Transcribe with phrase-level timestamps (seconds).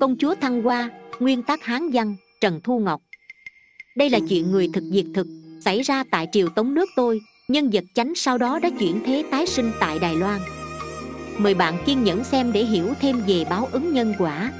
[0.00, 3.02] công chúa thăng hoa, nguyên tác hán văn, trần thu ngọc.
[3.96, 5.26] Đây là chuyện người thực diệt thực,
[5.64, 9.24] xảy ra tại triều tống nước tôi, nhân vật chánh sau đó đã chuyển thế
[9.30, 10.40] tái sinh tại đài loan.
[11.38, 14.52] Mời bạn kiên nhẫn xem để hiểu thêm về báo ứng nhân quả.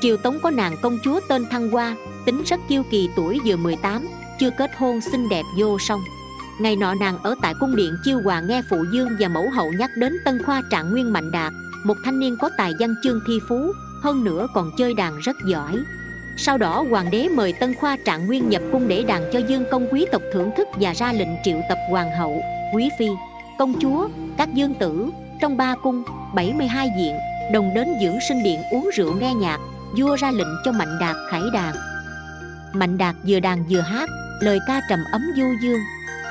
[0.00, 3.56] Triều tống có nàng công chúa tên thăng hoa, tính rất kiêu kỳ tuổi vừa
[3.56, 4.08] 18
[4.40, 6.00] chưa kết hôn xinh đẹp vô song.
[6.60, 9.72] Ngày nọ nàng ở tại cung điện chiêu hòa nghe phụ dương và mẫu hậu
[9.72, 11.52] nhắc đến tân khoa trạng nguyên mạnh đạt,
[11.84, 13.72] một thanh niên có tài văn chương thi phú
[14.02, 15.78] hơn nữa còn chơi đàn rất giỏi.
[16.36, 19.64] Sau đó, hoàng đế mời tân khoa trạng nguyên nhập cung để đàn cho dương
[19.70, 22.42] công quý tộc thưởng thức và ra lệnh triệu tập hoàng hậu,
[22.74, 23.08] quý phi,
[23.58, 26.04] công chúa, các dương tử trong ba cung
[26.34, 27.16] 72 diện,
[27.52, 29.58] đồng đến dưỡng sinh điện uống rượu nghe nhạc,
[29.98, 31.74] vua ra lệnh cho mạnh đạt khải đàn.
[32.72, 34.08] Mạnh đạt vừa đàn vừa hát,
[34.40, 35.80] lời ca trầm ấm du dương.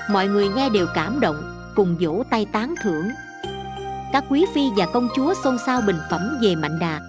[0.09, 3.09] Mọi người nghe đều cảm động, cùng vỗ tay tán thưởng.
[4.14, 7.02] Các quý phi và công chúa xôn xao bình phẩm về mạnh đạt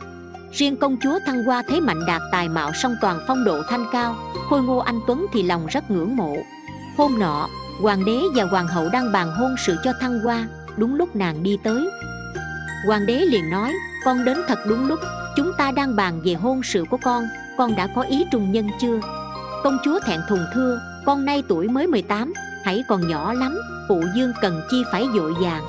[0.53, 3.87] riêng công chúa thăng hoa thấy mạnh đạt tài mạo song toàn phong độ thanh
[3.93, 4.17] cao,
[4.51, 6.37] khôi ngô anh tuấn thì lòng rất ngưỡng mộ.
[6.97, 7.49] Hôm nọ,
[7.81, 11.43] hoàng đế và hoàng hậu đang bàn hôn sự cho thăng hoa, đúng lúc nàng
[11.43, 11.91] đi tới.
[12.87, 14.99] Hoàng đế liền nói, con đến thật đúng lúc,
[15.37, 17.25] chúng ta đang bàn về hôn sự của con
[17.59, 19.01] con đã có ý trùng nhân chưa?
[19.65, 22.33] Công chúa thẹn thùng thưa, con nay tuổi mới 18
[22.65, 25.63] hãy còn nhỏ lắm, phụ dương cần chi phải dội vàng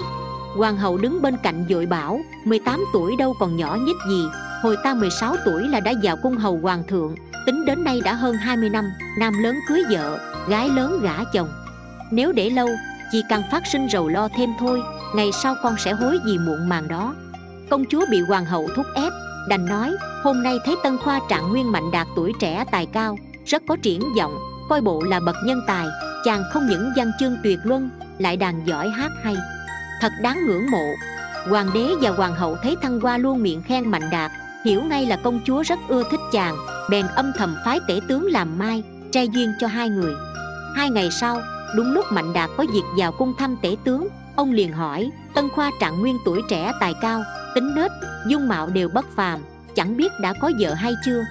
[0.55, 4.23] hoàng hậu đứng bên cạnh dội bảo 18 tuổi đâu còn nhỏ nhất gì
[4.61, 7.15] hồi ta 16 tuổi là đã vào cung hầu hoàng thượng,
[7.45, 11.49] tính đến nay đã hơn 20 năm, nam lớn cưới vợ, gái lớn gả chồng.
[12.11, 12.69] Nếu để lâu,
[13.11, 14.81] chỉ càng phát sinh rầu lo thêm thôi,
[15.15, 17.15] ngày sau con sẽ hối gì muộn màng đó.
[17.69, 19.13] Công chúa bị hoàng hậu thúc ép,
[19.49, 23.17] đành nói, hôm nay thấy tân khoa trạng nguyên mạnh đạt tuổi trẻ tài cao,
[23.45, 24.37] rất có triển vọng,
[24.69, 25.87] coi bộ là bậc nhân tài,
[26.25, 29.35] chàng không những văn chương tuyệt luân, lại đàn giỏi hát hay.
[30.01, 30.85] Thật đáng ngưỡng mộ.
[31.49, 34.31] Hoàng đế và hoàng hậu thấy thăng hoa luôn miệng khen mạnh đạt
[34.65, 36.57] hiểu ngay là công chúa rất ưa thích chàng,
[36.89, 40.13] bèn âm thầm phái tể tướng làm mai, trai duyên cho hai người.
[40.75, 41.41] Hai ngày sau,
[41.75, 45.49] đúng lúc mạnh đạt có việc vào cung thăm tể tướng, ông liền hỏi, tân
[45.49, 47.23] khoa trạng nguyên tuổi trẻ tài cao,
[47.55, 47.91] tính nết,
[48.27, 49.39] dung mạo đều bất phàm,
[49.75, 51.25] chẳng biết đã có vợ hay chưa?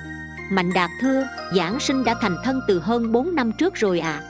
[0.53, 4.23] Mạnh đạt thưa, giảng sinh đã thành thân từ hơn 4 năm trước rồi à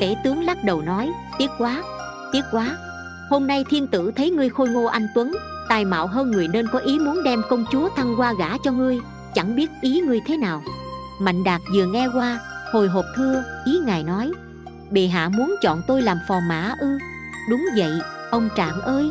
[0.00, 1.82] tể tướng lắc đầu nói, tiếc quá
[2.32, 2.76] tiếc quá.
[3.30, 5.32] Hôm nay thiên tử thấy ngươi khôi ngô anh tuấn
[5.68, 8.72] tài mạo hơn người nên có ý muốn đem công chúa thăng qua gả cho
[8.72, 8.98] ngươi,
[9.34, 10.62] chẳng biết ý ngươi thế nào.
[11.20, 12.40] Mạnh đạt vừa nghe qua,
[12.72, 14.32] hồi hộp thưa, ý ngài nói,
[14.90, 16.98] bệ hạ muốn chọn tôi làm phò mã ư?
[17.50, 17.92] Đúng vậy,
[18.30, 19.10] ông trạng ơi.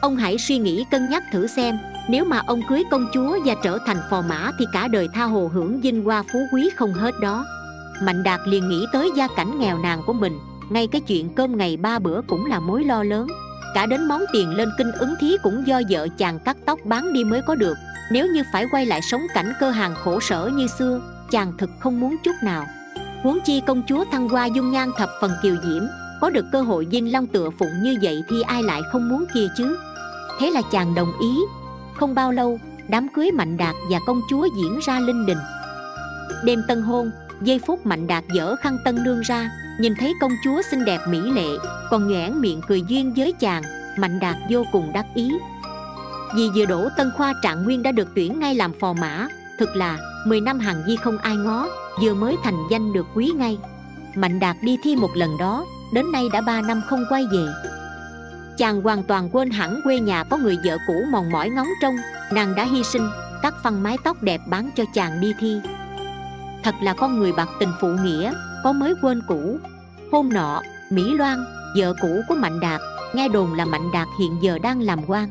[0.00, 1.78] Ông hãy suy nghĩ cân nhắc thử xem,
[2.08, 5.24] nếu mà ông cưới công chúa và trở thành phò mã thì cả đời tha
[5.24, 7.44] hồ hưởng vinh hoa phú quý không hết đó.
[8.02, 10.38] Mạnh đạt liền nghĩ tới gia cảnh nghèo nàn của mình,
[10.70, 13.26] ngay cái chuyện cơm ngày ba bữa cũng là mối lo lớn
[13.74, 17.12] cả đến món tiền lên kinh ứng thí cũng do vợ chàng cắt tóc bán
[17.12, 17.74] đi mới có được.
[18.10, 21.70] Nếu như phải quay lại sống cảnh cơ hàng khổ sở như xưa, chàng thực
[21.78, 22.66] không muốn chút nào.
[23.22, 25.82] Huống chi công chúa thăng hoa dung nhan thập phần kiều diễm,
[26.20, 29.24] có được cơ hội dinh long tựa phụng như vậy thì ai lại không muốn
[29.34, 29.76] kia chứ?
[30.38, 31.38] Thế là chàng đồng ý.
[31.96, 32.58] Không bao lâu,
[32.88, 35.38] đám cưới mạnh đạt và công chúa diễn ra linh đình.
[36.44, 37.10] Đêm tân hôn,
[37.42, 41.00] giây phút mạnh đạt dở khăn tân nương ra nhìn thấy công chúa xinh đẹp
[41.08, 41.48] mỹ lệ,
[41.90, 43.62] còn nhoẻn miệng cười duyên với chàng,
[43.98, 45.32] mạnh đạt vô cùng đắc ý.
[46.36, 49.76] Vì vừa đổ tân khoa trạng nguyên đã được tuyển ngay làm phò mã, thực
[49.76, 51.68] là 10 năm hàng di không ai ngó,
[52.02, 53.58] vừa mới thành danh được quý ngay.
[54.14, 57.46] Mạnh đạt đi thi một lần đó, đến nay đã 3 năm không quay về.
[58.56, 61.96] Chàng hoàn toàn quên hẳn quê nhà có người vợ cũ mòn mỏi ngóng trông,
[62.32, 63.08] nàng đã hy sinh,
[63.42, 65.60] cắt phăng mái tóc đẹp bán cho chàng đi thi.
[66.62, 68.32] Thật là con người bạc tình phụ nghĩa
[68.64, 69.58] có mới quên cũ.
[70.12, 71.44] Hôm nọ, mỹ loan,
[71.78, 72.80] vợ cũ của mạnh đạt,
[73.14, 75.28] nghe đồn là mạnh đạt hiện giờ đang làm quan.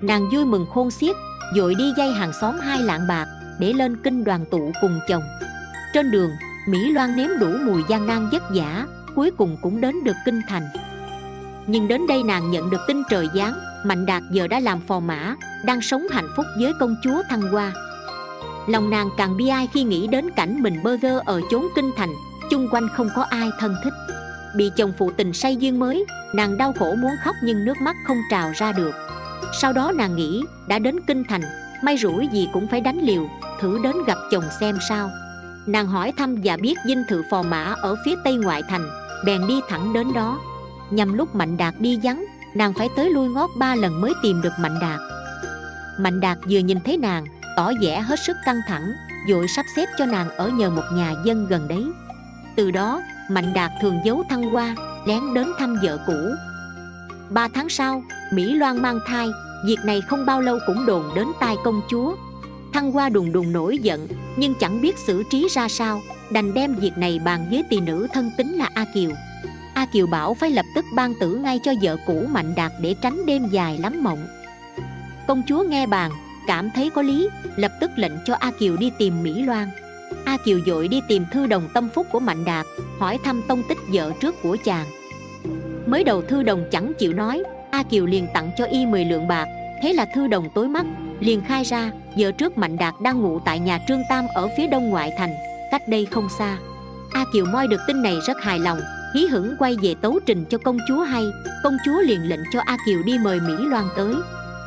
[0.00, 1.16] Nàng vui mừng khôn xiết,
[1.56, 3.26] dội đi dây hàng xóm hai lạng bạc
[3.58, 5.22] để lên kinh đoàn tụ cùng chồng.
[5.94, 6.30] Trên đường,
[6.68, 10.40] mỹ loan nếm đủ mùi gian nan vất vả, cuối cùng cũng đến được kinh
[10.48, 10.68] thành.
[11.66, 15.00] Nhưng đến đây nàng nhận được tin trời giáng, mạnh đạt giờ đã làm phò
[15.00, 17.72] mã, đang sống hạnh phúc với công chúa thăng hoa.
[18.66, 21.90] Lòng nàng càng bi ai khi nghĩ đến cảnh mình bơ vơ ở chốn kinh
[21.96, 22.10] thành
[22.50, 23.92] chung quanh không có ai thân thích.
[24.56, 26.04] Bị chồng phụ tình say duyên mới,
[26.34, 28.94] nàng đau khổ muốn khóc nhưng nước mắt không trào ra được.
[29.60, 31.42] Sau đó nàng nghĩ, đã đến kinh thành,
[31.82, 33.28] may rủi gì cũng phải đánh liều,
[33.60, 35.10] thử đến gặp chồng xem sao.
[35.66, 38.90] Nàng hỏi thăm và biết dinh thự phò mã ở phía tây ngoại thành,
[39.24, 40.38] bèn đi thẳng đến đó.
[40.90, 42.24] Nhằm lúc mạnh đạt đi vắng,
[42.54, 45.00] nàng phải tới lui ngót ba lần mới tìm được mạnh đạt.
[45.98, 47.26] Mạnh đạt vừa nhìn thấy nàng,
[47.56, 48.92] tỏ vẻ hết sức căng thẳng,
[49.28, 51.84] dội sắp xếp cho nàng ở nhờ một nhà dân gần đấy
[52.56, 54.74] từ đó, mạnh đạt thường giấu thăng hoa,
[55.06, 56.34] lén đến thăm vợ cũ.
[57.30, 58.02] Ba tháng sau,
[58.32, 59.28] mỹ loan mang thai,
[59.64, 62.16] việc này không bao lâu cũng đồn đến tai công chúa.
[62.72, 66.00] Thăng hoa đùng đùng nổi giận, nhưng chẳng biết xử trí ra sao,
[66.30, 69.10] đành đem việc này bàn với tỳ nữ thân tính là a kiều.
[69.74, 72.94] A kiều bảo phải lập tức ban tử ngay cho vợ cũ mạnh đạt để
[73.02, 74.26] tránh đêm dài lắm mộng.
[75.28, 76.10] Công chúa nghe bàn,
[76.46, 79.68] cảm thấy có lý, lập tức lệnh cho a kiều đi tìm mỹ loan
[80.24, 82.66] a kiều dội đi tìm thư đồng tâm phúc của mạnh đạt,
[82.98, 84.86] hỏi thăm tông tích vợ trước của chàng.
[85.86, 89.28] Mới đầu thư đồng chẳng chịu nói, a kiều liền tặng cho y 10 lượng
[89.28, 89.46] bạc.
[89.82, 90.86] Thế là thư đồng tối mắt,
[91.20, 94.66] liền khai ra, vợ trước mạnh đạt đang ngủ tại nhà trương tam ở phía
[94.66, 95.34] đông ngoại thành,
[95.70, 96.58] cách đây không xa.
[97.12, 98.80] A kiều moi được tin này rất hài lòng,
[99.14, 101.24] hí hửng quay về tấu trình cho công chúa hay.
[101.64, 104.14] Công chúa liền lệnh cho a kiều đi mời mỹ loan tới.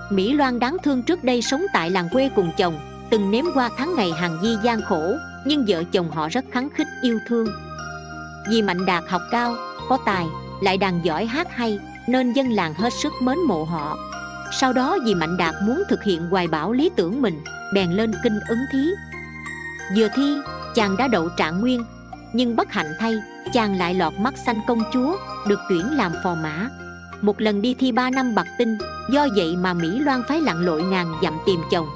[0.10, 2.80] Mỹ loan đáng thương trước đây sống tại làng quê cùng chồng,
[3.10, 5.14] từng nếm qua tháng ngày hàng di gian khổ
[5.46, 7.48] nhưng vợ chồng họ rất khắng khích, yêu thương.
[8.50, 9.56] Vì mạnh đạt học cao,
[9.90, 10.26] có tài,
[10.62, 13.98] lại đàn giỏi hát hay, nên dân làng hết sức mến mộ họ.
[14.60, 17.44] Sau đó vì mạnh đạt muốn thực hiện hoài bão lý tưởng mình,
[17.74, 18.90] bèn lên kinh ứng thí.
[19.98, 20.36] Vừa thi,
[20.76, 21.86] chàng đã đậu trạng nguyên,
[22.34, 23.16] nhưng bất hạnh thay,
[23.54, 25.18] chàng lại lọt mắt xanh công chúa,
[25.48, 26.68] được tuyển làm phò mã.
[27.22, 28.78] Một lần đi thi ba năm bạc tinh,
[29.12, 31.88] do vậy mà mỹ loan phái lặn lội ngàn dặm tìm chồng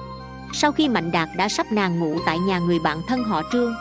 [0.54, 3.76] sau khi mạnh đạt đã sắp nàng ngủ tại nhà người bạn thân họ trương,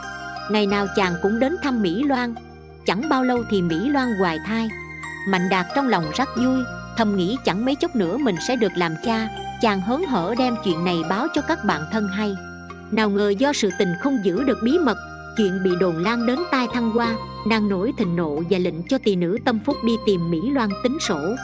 [0.51, 2.35] ngày nào chàng cũng đến thăm mỹ loan.
[2.87, 4.69] Chẳng bao lâu thì mỹ loan hoài thai.
[5.29, 6.59] Mạnh đạt trong lòng rất vui,
[6.97, 9.29] thầm nghĩ chẳng mấy chốc nữa mình sẽ được làm cha.
[9.61, 12.37] Chàng hớn hở đem chuyện này báo cho các bạn thân hay.
[12.91, 14.97] Nào ngờ do sự tình không giữ được bí mật,
[15.37, 17.15] chuyện bị đồn lan đến tai thăng hoa,
[17.47, 20.71] nàng nổi thịnh nộ và lệnh cho tỳ nữ tâm phúc đi tìm mỹ loan
[20.83, 21.35] tính sổ.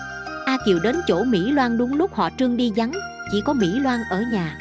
[0.46, 2.92] A kiều đến chỗ mỹ loan đúng lúc họ trương đi vắng,
[3.32, 4.58] chỉ có mỹ loan ở nhà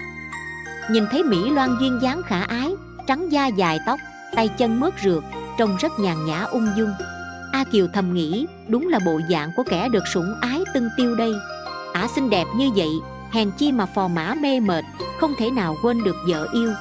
[0.90, 2.76] nhìn thấy mỹ loan duyên dáng khả ái,
[3.08, 4.00] trắng da dài tóc,
[4.36, 5.24] tay chân mướt rượt,
[5.58, 6.94] trông rất nhàn nhã ung dung.
[7.52, 11.16] A kiều thầm nghĩ, đúng là bộ dạng của kẻ được sủng ái tưng tiêu
[11.16, 11.34] đây.
[11.94, 12.90] Ả xinh đẹp như vậy,
[13.32, 14.86] hèn chi mà phò mã mê mệt,
[15.20, 16.72] không thể nào quên được vợ yêu.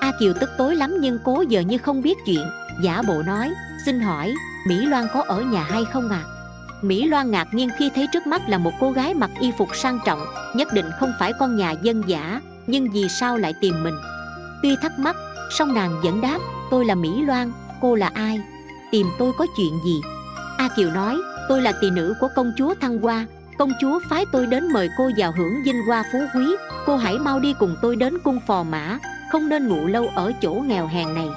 [0.00, 2.46] A kiều tức tối lắm nhưng cố giờ như không biết chuyện,
[2.82, 3.50] giả bộ nói,
[3.86, 4.34] xin hỏi,
[4.66, 6.24] mỹ loan có ở nhà hay không à
[6.82, 9.68] mỹ loan ngạc nhiên khi thấy trước mắt là một cô gái mặc y phục
[9.76, 10.20] sang trọng,
[10.54, 13.94] nhất định không phải con nhà dân giả nhưng vì sao lại tìm mình?
[14.62, 15.16] Tuy thắc mắc
[15.50, 16.38] song nàng vẫn đáp
[16.70, 18.40] tôi là mỹ loan cô là ai?
[18.90, 20.00] Tìm tôi có chuyện gì?
[20.58, 21.16] A kiều nói
[21.48, 23.26] tôi là tỳ nữ của công chúa thăng hoa.
[23.58, 26.46] Công chúa phái tôi đến mời cô vào hưởng vinh hoa phú quý.
[26.86, 28.98] Cô hãy mau đi cùng tôi đến cung phò mã
[29.32, 31.28] không nên ngủ lâu ở chỗ nghèo hèn này.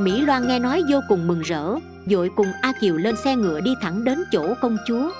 [0.00, 1.74] Mỹ loan nghe nói vô cùng mừng rỡ
[2.06, 5.10] dội cùng a kiều lên xe ngựa đi thẳng đến chỗ công chúa.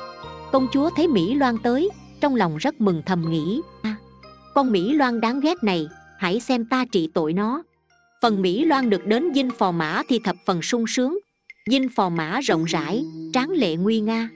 [0.52, 3.95] Công chúa thấy mỹ loan tới trong lòng rất mừng thầm nghĩ à,
[4.56, 5.88] con mỹ loan đáng ghét này,
[6.18, 7.62] hãy xem ta trị tội nó.
[8.22, 11.18] Phần mỹ loan được đến dinh phò mã thì thập phần sung sướng.
[11.70, 14.28] Dinh phò mã rộng rãi, tráng lệ nguy nga.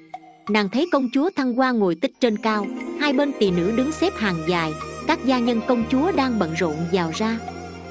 [0.48, 2.66] Nàng thấy công chúa thăng hoa ngồi tích trên cao,
[3.00, 4.72] hai bên tỳ nữ đứng xếp hàng dài,
[5.06, 7.38] các gia nhân công chúa đang bận rộn vào ra.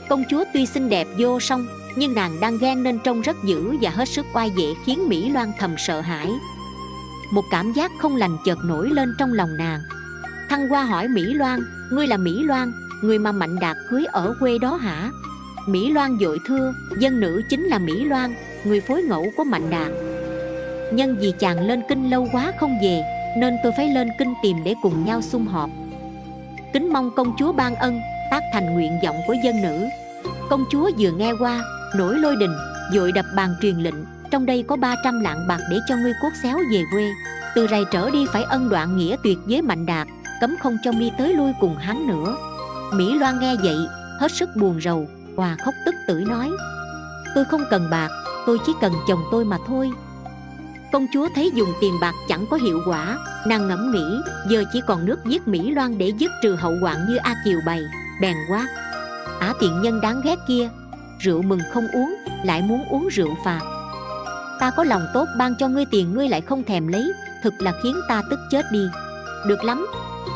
[0.10, 1.68] Công chúa tuy xinh đẹp vô song,
[1.98, 5.30] nhưng nàng đang ghen nên trông rất dữ và hết sức oai vệ khiến mỹ
[5.30, 6.32] loan thầm sợ hãi.
[7.32, 9.80] Một cảm giác không lành chợt nổi lên trong lòng nàng.
[10.50, 11.60] Thăng hoa hỏi mỹ loan
[11.92, 12.72] ngươi là mỹ loan,
[13.02, 15.12] người mà mạnh đạt cưới ở quê đó hả?
[15.68, 19.70] Mỹ loan dội thưa, dân nữ chính là mỹ loan, người phối ngẫu của mạnh
[19.70, 19.92] đạt.
[20.94, 23.02] Nhân vì chàng lên kinh lâu quá không về,
[23.38, 25.70] nên tôi phải lên kinh tìm để cùng nhau sum họp.
[26.74, 28.00] Kính mong công chúa ban ân,
[28.32, 29.88] tác thành nguyện vọng của dân nữ.
[30.50, 31.64] Công chúa vừa nghe qua,
[31.96, 32.56] nổi lôi đình,
[32.94, 33.96] dội đập bàn truyền lệnh,
[34.32, 37.10] trong đây có 300 lạng bạc để cho ngươi cốt xéo về quê.
[37.56, 40.08] Từ rày trở đi phải ân đoạn nghĩa tuyệt với mạnh đạt
[40.42, 42.36] cấm không cho mi tới lui cùng hắn nữa.
[42.94, 43.78] Mỹ loan nghe vậy,
[44.20, 46.50] hết sức buồn rầu, hòa khóc tức tưởi nói,
[47.36, 48.10] tôi không cần bạc,
[48.46, 49.92] tôi chỉ cần chồng tôi mà thôi.
[50.92, 54.82] Công chúa thấy dùng tiền bạc chẳng có hiệu quả, nàng ngẫm nghĩ, giờ chỉ
[54.88, 57.82] còn nước giết mỹ loan để dứt trừ hậu hoạn như a kiều bày,
[58.22, 58.68] bèn quát,
[59.40, 60.70] ả tiện nhân đáng ghét kia,
[61.20, 63.60] rượu mừng không uống, lại muốn uống rượu phạt.
[64.60, 67.12] Ta có lòng tốt ban cho ngươi tiền ngươi lại không thèm lấy,
[67.44, 68.88] thực là khiến ta tức chết đi.
[69.48, 69.88] Được lắm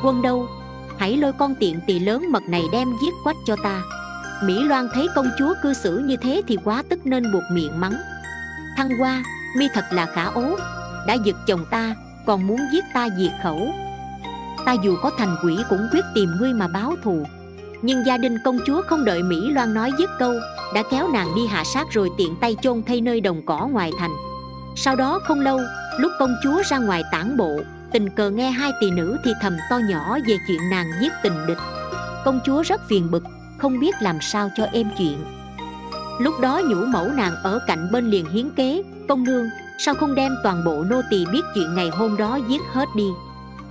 [0.04, 0.48] quân đâu?
[0.98, 3.82] Hãy lôi con tiện tỳ lớn mật này đem giết quách cho ta.
[4.44, 7.80] Mỹ loan thấy công chúa cư xử như thế thì quá tức nên buộc miệng
[7.80, 7.96] mắng.
[8.78, 9.24] Thăng hoa,
[9.58, 10.58] mi thật là khả ố.
[11.08, 11.96] Đã giật chồng ta,
[12.26, 13.74] còn muốn giết ta diệt khẩu.
[14.66, 17.24] Ta dù có thành quỷ cũng quyết tìm ngươi mà báo thù.
[17.82, 20.34] Nhưng gia đình công chúa không đợi mỹ loan nói dứt câu,
[20.76, 23.92] đã kéo nàng đi hạ sát rồi tiện tay chôn thay nơi đồng cỏ ngoài
[24.00, 24.12] thành.
[24.76, 25.60] Sau đó không lâu,
[26.00, 27.60] lúc công chúa ra ngoài tản bộ
[27.94, 31.48] tình cờ nghe hai tỳ nữ thì thầm to nhỏ về chuyện nàng giết tình
[31.48, 31.58] địch.
[32.26, 33.24] Công chúa rất phiền bực,
[33.58, 35.18] không biết làm sao cho êm chuyện.
[36.20, 40.16] Lúc đó nhũ mẫu nàng ở cạnh bên liền hiến kế, công nương, sao không
[40.16, 43.08] đem toàn bộ nô tỳ biết chuyện ngày hôm đó giết hết đi?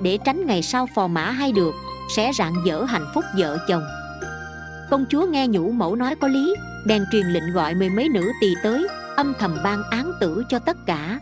[0.01, 1.75] Để tránh ngày sau phò mã hay được,
[2.17, 3.83] sẽ rạng dở hạnh phúc vợ chồng.
[4.91, 6.55] Công chúa nghe nhũ mẫu nói có lý,
[6.87, 8.87] bèn truyền lệnh gọi mười mấy nữ tỳ tới,
[9.17, 11.19] âm thầm ban án tử cho tất cả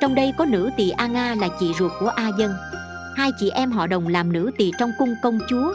[0.00, 2.54] trong đây có nữ tỳ a nga là chị ruột của a dân.
[3.16, 5.74] Hai chị em họ đồng làm nữ tỳ trong cung công chúa.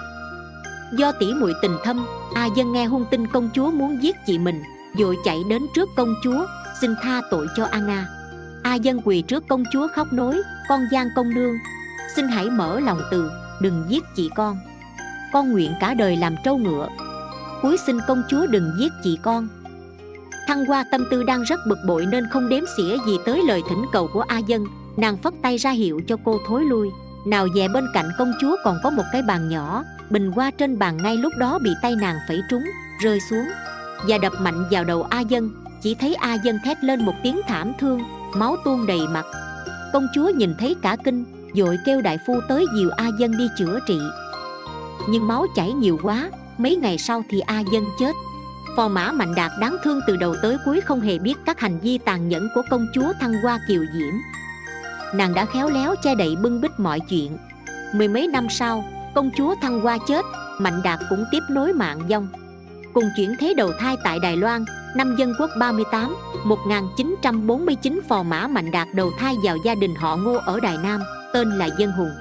[0.98, 4.40] Do tỷ muội tình thâm, a dân nghe hung tin công chúa muốn giết chị
[4.40, 4.64] mình,
[4.98, 6.46] vội chạy đến trước công chúa,
[6.82, 8.08] xin tha tội cho a nga.
[8.64, 11.56] A dân quỳ trước công chúa khóc nối con gian công nương,
[12.16, 14.58] xin hãy mở lòng từ, đừng giết chị con.
[15.34, 16.88] Con nguyện cả đời làm trâu ngựa.
[17.62, 19.48] Cuối xin công chúa đừng giết chị con
[20.52, 23.62] thăng hoa tâm tư đang rất bực bội nên không đếm xỉa gì tới lời
[23.70, 24.66] thỉnh cầu của a dân.
[24.98, 26.90] Nàng phất tay ra hiệu cho cô thối lui.
[27.26, 30.80] Nào về bên cạnh công chúa còn có một cái bàn nhỏ, bình hoa trên
[30.80, 32.64] bàn ngay lúc đó bị tay nàng phẩy trúng,
[33.04, 33.46] rơi xuống.
[34.08, 35.50] Và đập mạnh vào đầu a dân,
[35.82, 38.02] chỉ thấy a dân thét lên một tiếng thảm thương,
[38.36, 39.26] máu tuôn đầy mặt.
[39.94, 43.48] Công chúa nhìn thấy cả kinh vội kêu đại phu tới dìu a dân đi
[43.58, 44.00] chữa trị.
[45.10, 48.16] Nhưng máu chảy nhiều quá, mấy ngày sau thì a dân chết
[48.76, 51.80] phò mã mạnh đạt đáng thương từ đầu tới cuối không hề biết các hành
[51.80, 54.14] vi tàn nhẫn của công chúa thăng hoa kiều diễm.
[55.14, 57.38] Nàng đã khéo léo che đậy bưng bít mọi chuyện.
[57.94, 58.86] Mười mấy năm sau,
[59.16, 60.26] công chúa thăng hoa chết,
[60.60, 62.28] mạnh đạt cũng tiếp nối mạng dông
[62.94, 68.48] cùng chuyển thế đầu thai tại đài loan, năm dân quốc 38 1949 phò mã
[68.48, 71.02] mạnh đạt đầu thai vào gia đình họ ngô ở đài nam,
[71.34, 72.12] tên là dân hùng.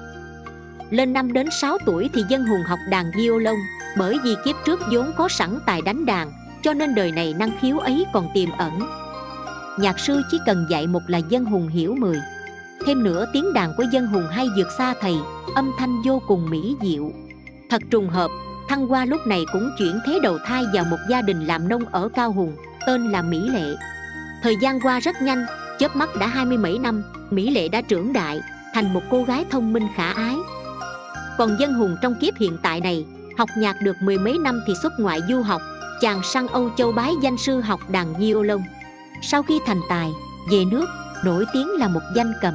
[0.91, 3.57] Lên năm đến 6 tuổi thì dân hùng học đàn violon,
[3.99, 7.51] bởi vì kiếp trước vốn có sẵn tài đánh đàn cho nên đời này năng
[7.61, 8.81] khiếu ấy còn tiềm ẩn.
[9.79, 12.21] Nhạc sư chỉ cần dạy một là dân hùng hiểu mười.
[12.87, 15.15] Thêm nữa, tiếng đàn của dân hùng hay vượt xa thầy,
[15.55, 17.13] âm thanh vô cùng mỹ diệu.
[17.71, 18.31] Thật trùng hợp,
[18.69, 21.85] thăng hoa lúc này cũng chuyển thế đầu thai vào một gia đình làm nông
[21.85, 23.75] ở cao hùng, tên là mỹ lệ.
[24.43, 25.47] Thời gian qua rất nhanh,
[25.79, 28.41] chớp mắt đã hai mươi mấy năm, mỹ lệ đã trưởng đại,
[28.75, 30.37] thành một cô gái thông minh khả ái.
[31.39, 33.05] Còn dân hùng trong kiếp hiện tại này,
[33.39, 35.63] học nhạc được mười mấy năm thì xuất ngoại du học
[36.01, 38.61] chàng sang âu châu bái danh sư học đàn violon
[39.23, 40.13] sau khi thành tài,
[40.51, 40.87] về nước,
[41.25, 42.55] nổi tiếng là một danh cầm.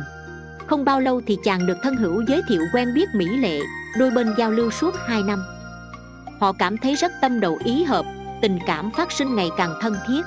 [0.67, 3.59] Không bao lâu thì chàng được thân hữu giới thiệu quen biết mỹ lệ,
[3.99, 5.43] đôi bên giao lưu suốt hai năm.
[6.39, 8.05] Họ cảm thấy rất tâm đầu ý hợp,
[8.41, 10.21] tình cảm phát sinh ngày càng thân thiết.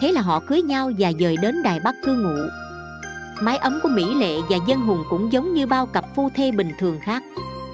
[0.00, 2.48] Thế là họ cưới nhau và dời đến đài bắc cư ngụ.
[3.40, 6.50] Mái ấm của mỹ lệ và dân hùng cũng giống như bao cặp phu thê
[6.50, 7.22] bình thường khác.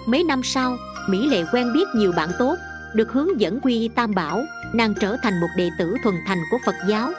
[0.06, 0.76] Mấy năm sau,
[1.08, 2.56] mỹ lệ quen biết nhiều bạn tốt
[2.94, 4.42] được hướng dẫn quy y tam bảo,
[4.74, 7.12] nàng trở thành một đệ tử thuần thành của phật giáo,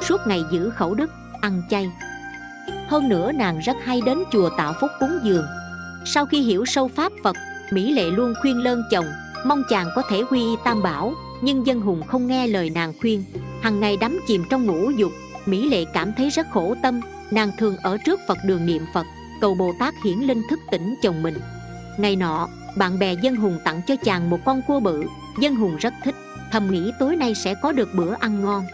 [0.00, 1.90] suốt ngày giữ khẩu đức, ăn chay.
[2.88, 5.46] Hơn nữa nàng rất hay đến chùa tạo phúc cúng dường.
[6.04, 7.36] Sau khi hiểu sâu pháp phật,
[7.70, 9.06] mỹ lệ luôn khuyên lơn chồng,
[9.46, 12.92] mong chàng có thể quy y tam bảo, nhưng dân hùng không nghe lời nàng
[13.00, 13.24] khuyên.
[13.62, 15.12] Hằng ngày đắm chìm trong ngũ dục,
[15.46, 19.06] mỹ lệ cảm thấy rất khổ tâm, nàng thường ở trước phật đường niệm phật,
[19.40, 21.34] cầu bồ tát hiển linh thức tỉnh chồng mình.
[21.98, 25.04] Ngày nọ bạn bè dân hùng tặng cho chàng một con cua bự.
[25.40, 26.14] Dân hùng rất thích.
[26.52, 28.64] Thầm nghĩ tối nay sẽ có được bữa ăn ngon.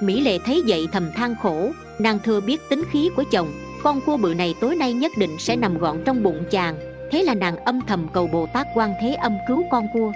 [0.00, 1.70] Mỹ lệ thấy vậy thầm than khổ.
[1.98, 3.48] Nàng thừa biết tính khí của chồng.
[3.82, 6.76] Con cua bự này tối nay nhất định sẽ nằm gọn trong bụng chàng.
[7.10, 10.12] Thế là nàng âm thầm cầu bồ tát quan thế âm cứu con cua.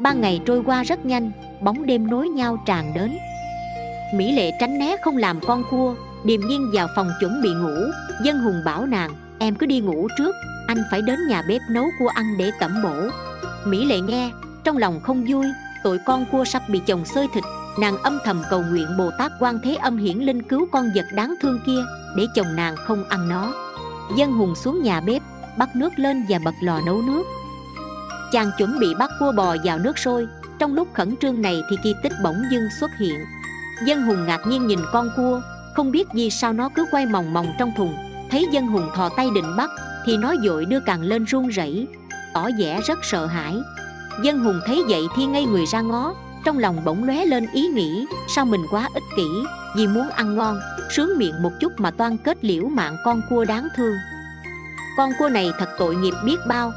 [0.00, 1.30] Ba ngày trôi qua rất nhanh.
[1.60, 3.18] Bóng đêm nối nhau tràn đến.
[4.14, 5.94] Mỹ lệ tránh né không làm con cua.
[6.24, 7.90] Điềm nhiên vào phòng chuẩn bị ngủ.
[8.24, 10.34] Dân hùng bảo nàng, em cứ đi ngủ trước
[10.66, 13.08] anh phải đến nhà bếp nấu cua ăn để tẩm bổ.
[13.64, 14.30] Mỹ lệ nghe,
[14.64, 15.46] trong lòng không vui
[15.84, 17.44] tội con cua sắp bị chồng xơi thịt.
[17.78, 21.04] Nàng âm thầm cầu nguyện bồ tát quan thế âm hiển linh cứu con vật
[21.14, 21.84] đáng thương kia,
[22.16, 23.52] để chồng nàng không ăn nó.
[24.16, 25.22] Dân hùng xuống nhà bếp,
[25.58, 27.24] bắt nước lên và bật lò nấu nước.
[28.32, 30.26] Chàng chuẩn bị bắt cua bò vào nước sôi.
[30.58, 33.20] Trong lúc khẩn trương này thì kỳ tích bỗng dưng xuất hiện.
[33.86, 35.40] Dân hùng ngạc nhiên nhìn con cua,
[35.74, 37.94] không biết vì sao nó cứ quay mòng mòng trong thùng.
[38.30, 39.70] Thấy dân hùng thò tay định bắt
[40.06, 41.86] thì nó dội đưa càng lên run rẩy,
[42.34, 43.56] tỏ vẻ rất sợ hãi.
[44.22, 47.68] Dân hùng thấy vậy thì ngây người ra ngó, trong lòng bỗng lóe lên ý
[47.68, 49.28] nghĩ, sao mình quá ích kỷ,
[49.76, 53.44] vì muốn ăn ngon, sướng miệng một chút mà toan kết liễu mạng con cua
[53.44, 53.94] đáng thương.
[54.96, 56.72] Con cua này thật tội nghiệp biết bao,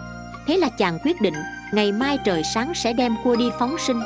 [0.47, 1.33] thế là chàng quyết định,
[1.73, 4.01] ngày mai trời sáng sẽ đem cua đi phóng sinh.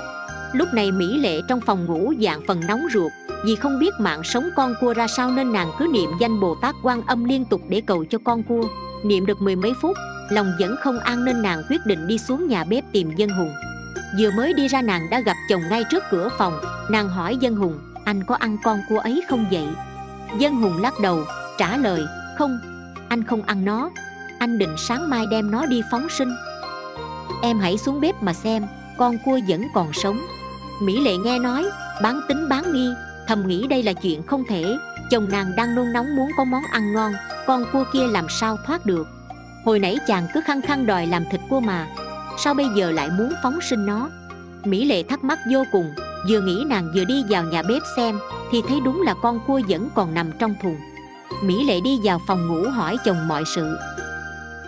[0.54, 3.12] Lúc này mỹ lệ trong phòng ngủ dạng phần nóng ruột,
[3.46, 6.56] vì không biết mạng sống con cua ra sao nên nàng cứ niệm danh bồ
[6.62, 8.63] tát quan âm liên tục để cầu cho con cua
[9.05, 9.98] niệm được mười mấy phút,
[10.29, 13.51] lòng vẫn không an nên nàng quyết định đi xuống nhà bếp tìm dân hùng.
[14.20, 17.55] Vừa mới đi ra nàng đã gặp chồng ngay trước cửa phòng, nàng hỏi dân
[17.55, 19.67] hùng, anh có ăn con cua ấy không vậy?
[20.39, 21.20] Dân hùng lắc đầu,
[21.58, 22.01] trả lời,
[22.38, 22.60] không,
[23.10, 23.89] anh không ăn nó.
[24.39, 26.34] Anh định sáng mai đem nó đi phóng sinh.
[27.41, 28.63] Em hãy xuống bếp mà xem,
[28.98, 30.20] con cua vẫn còn sống.
[30.81, 31.65] Mỹ lệ nghe nói,
[32.03, 32.89] bán tính bán nghi,
[33.27, 34.63] thầm nghĩ đây là chuyện không thể
[35.12, 37.13] chồng nàng đang nôn nóng muốn có món ăn ngon,
[37.48, 39.08] con cua kia làm sao thoát được?
[39.65, 41.88] Hồi nãy chàng cứ khăng khăng đòi làm thịt cua mà,
[42.44, 44.10] sao bây giờ lại muốn phóng sinh nó?
[44.63, 45.94] Mỹ lệ thắc mắc vô cùng,
[46.30, 48.20] vừa nghĩ nàng vừa đi vào nhà bếp xem,
[48.51, 50.77] thì thấy đúng là con cua vẫn còn nằm trong thùng.
[51.44, 53.77] Mỹ lệ đi vào phòng ngủ hỏi chồng mọi sự.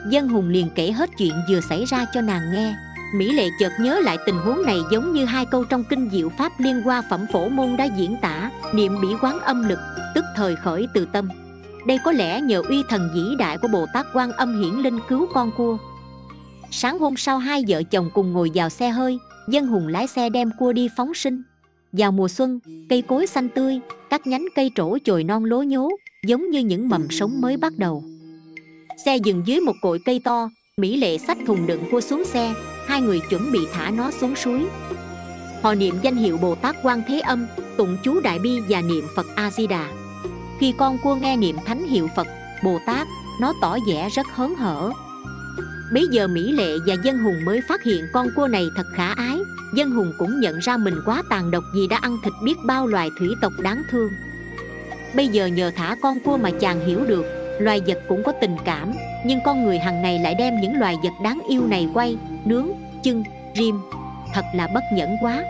[0.09, 2.75] Dân hùng liền kể hết chuyện vừa xảy ra cho nàng nghe
[3.13, 6.29] mỹ lệ chợt nhớ lại tình huống này giống như hai câu trong kinh diệu
[6.29, 9.79] pháp liên hoa phẩm phổ môn đã diễn tả, niệm bỉ quán âm lực,
[10.15, 11.29] tức thời khởi từ tâm.
[11.87, 14.99] Đây có lẽ nhờ uy thần vĩ đại của bồ tát quan âm hiển linh
[15.09, 15.77] cứu con cua.
[16.71, 19.17] Sáng hôm sau hai vợ chồng cùng ngồi vào xe hơi,
[19.47, 21.41] dân hùng lái xe đem cua đi phóng sinh.
[21.91, 23.79] Vào mùa xuân, cây cối xanh tươi
[24.09, 25.89] các nhánh cây trổ chồi non lố nhố,
[26.27, 28.03] giống như những mầm sống mới bắt đầu.
[29.05, 32.53] Xe dừng dưới một cội cây to, mỹ lệ xách thùng đựng cua xuống xe
[32.87, 34.65] hai người chuẩn bị thả nó xuống suối.
[35.61, 37.47] Họ niệm danh hiệu bồ tát quan thế âm,
[37.77, 39.89] tụng chú đại bi và niệm phật a di đà
[40.63, 42.27] khi con cua nghe niệm thánh hiệu phật,
[42.63, 43.07] bồ tát,
[43.39, 44.91] nó tỏ vẻ rất hớn hở.
[45.93, 49.13] Bấy giờ mỹ lệ và dân hùng mới phát hiện con cua này thật khả
[49.13, 49.39] ái.
[49.73, 52.87] Dân hùng cũng nhận ra mình quá tàn độc vì đã ăn thịt biết bao
[52.87, 54.09] loài thủy tộc đáng thương.
[55.15, 57.25] Bây giờ nhờ thả con cua mà chàng hiểu được
[57.59, 58.91] loài vật cũng có tình cảm,
[59.25, 62.67] nhưng con người hằng ngày lại đem những loài vật đáng yêu này quay, nướng,
[63.03, 63.23] chưng,
[63.55, 63.79] rim.
[64.33, 65.43] Thật là bất nhẫn quá.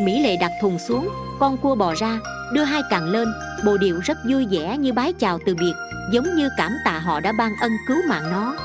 [0.00, 1.08] Mỹ lệ đặt thùng xuống,
[1.40, 2.18] con cua bò ra,
[2.52, 3.28] đưa hai càng lên.
[3.64, 5.72] Bồ điệu rất vui vẻ như bái chào từ biệt,
[6.12, 8.56] giống như cảm tạ họ đã ban ân cứu mạng nó.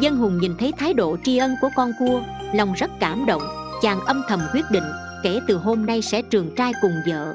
[0.00, 2.22] Dân hùng nhìn thấy thái độ tri ân của con cua,
[2.54, 3.42] lòng rất cảm động.
[3.82, 4.84] Chàng âm thầm quyết định,
[5.22, 7.34] kể từ hôm nay sẽ trường trai cùng vợ.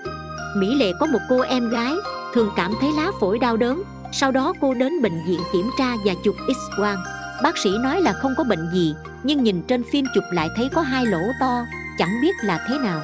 [0.57, 1.93] Mỹ lệ có một cô em gái,
[2.34, 5.95] thường cảm thấy lá phổi đau đớn sau đó cô đến bệnh viện kiểm tra
[6.05, 6.97] và chụp x quang
[7.43, 10.69] bác sĩ nói là không có bệnh gì, nhưng nhìn trên phim chụp lại thấy
[10.69, 11.65] có hai lỗ to,
[11.97, 13.01] chẳng biết là thế nào.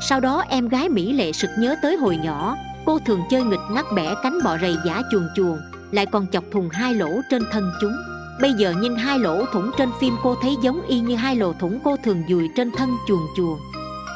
[0.00, 3.60] Sau đó em gái mỹ lệ sực nhớ tới hồi nhỏ, cô thường chơi nghịch
[3.70, 5.58] ngắt bẻ cánh bọ rầy giả chuồn chuồn
[5.90, 7.96] lại còn chọc thùng hai lỗ trên thân chúng.
[8.40, 11.52] Bây giờ nhìn hai lỗ thủng trên phim cô thấy giống y như hai lỗ
[11.52, 13.58] thủng cô thường dùi trên thân chuồn chuồn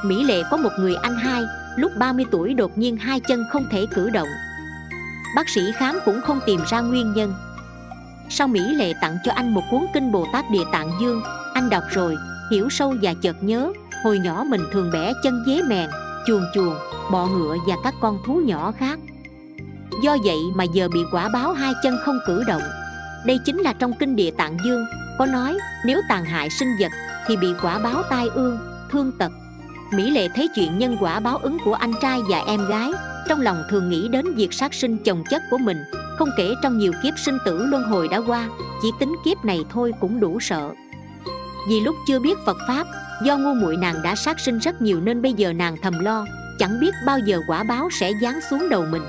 [0.04, 1.42] mỹ lệ có một người anh hai,
[1.76, 4.28] lúc 30 tuổi đột nhiên hai chân không thể cử động
[5.36, 7.34] bác sĩ khám cũng không tìm ra nguyên nhân.
[8.30, 11.22] Sau mỹ lệ tặng cho anh một cuốn kinh bồ tát địa tạng dương,
[11.54, 12.16] anh đọc rồi,
[12.50, 13.72] hiểu sâu và chợt nhớ,
[14.04, 15.90] hồi nhỏ mình thường bẻ chân dế mèn,
[16.26, 16.74] chuồn chuồn,
[17.10, 18.98] bọ ngựa và các con thú nhỏ khác.
[20.02, 22.62] Do vậy mà giờ bị quả báo hai chân không cử động.
[23.26, 24.86] Đây chính là trong kinh địa tạng dương,
[25.18, 26.92] có nói, nếu tàn hại sinh vật,
[27.26, 28.58] thì bị quả báo tai ương,
[28.90, 29.32] thương tật
[29.92, 32.90] mỹ lệ thấy chuyện nhân quả báo ứng của anh trai và em gái,
[33.28, 35.78] trong lòng thường nghĩ đến việc sát sinh chồng chất của mình.
[36.18, 38.48] Không kể trong nhiều kiếp sinh tử luân hồi đã qua,
[38.82, 40.70] chỉ tính kiếp này thôi cũng đủ sợ.
[41.68, 42.86] Vì lúc chưa biết phật pháp,
[43.24, 46.26] do ngu muội nàng đã sát sinh rất nhiều nên bây giờ nàng thầm lo,
[46.58, 49.02] chẳng biết bao giờ quả báo sẽ giáng xuống đầu mình.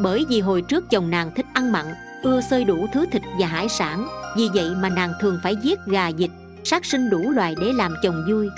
[0.00, 1.86] Bởi vì hồi trước chồng nàng thích ăn mặn,
[2.22, 5.78] ưa xơi đủ thứ thịt và hải sản, vì vậy mà nàng thường phải giết
[5.86, 6.30] gà vịt,
[6.64, 8.48] sát sinh đủ loài để làm chồng vui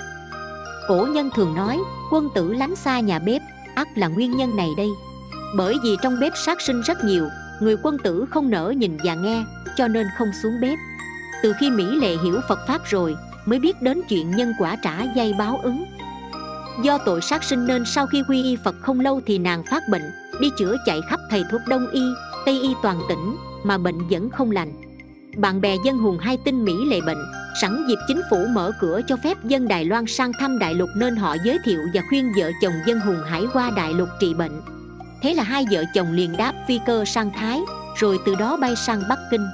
[0.89, 3.43] cổ nhân thường nói, quân tử lánh xa nhà bếp
[3.75, 4.89] ắt là nguyên nhân này đây.
[5.57, 7.29] Bởi vì trong bếp sát sinh rất nhiều,
[7.61, 9.45] người quân tử không nỡ nhìn và nghe,
[9.77, 10.79] cho nên không xuống bếp.
[11.43, 13.17] Từ khi mỹ lệ hiểu phật pháp rồi,
[13.47, 15.85] mới biết đến chuyện nhân quả trả dây báo ứng.
[16.83, 19.83] Do tội sát sinh nên sau khi quy y phật không lâu thì nàng phát
[19.89, 22.03] bệnh, đi chữa chạy khắp thầy thuốc đông y,
[22.47, 24.73] tây y toàn tỉnh, mà bệnh vẫn không lành
[25.37, 27.19] bạn bè dân hùng hai tin mỹ lệ bệnh,
[27.61, 30.89] sẵn dịp chính phủ mở cửa cho phép dân đài loan sang thăm đại lục
[30.97, 34.35] nên họ giới thiệu và khuyên vợ chồng dân hùng hãy qua đại lục trị
[34.35, 34.61] bệnh.
[35.23, 37.61] Thế là hai vợ chồng liền đáp phi cơ sang thái,
[37.97, 39.47] rồi từ đó bay sang bắc kinh.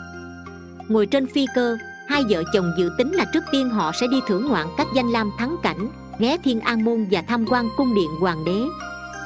[0.88, 1.76] Ngồi trên phi cơ,
[2.08, 5.10] hai vợ chồng dự tính là trước tiên họ sẽ đi thưởng ngoạn các danh
[5.10, 5.88] lam thắng cảnh,
[6.18, 8.62] ghé thiên an môn và tham quan cung điện hoàng đế,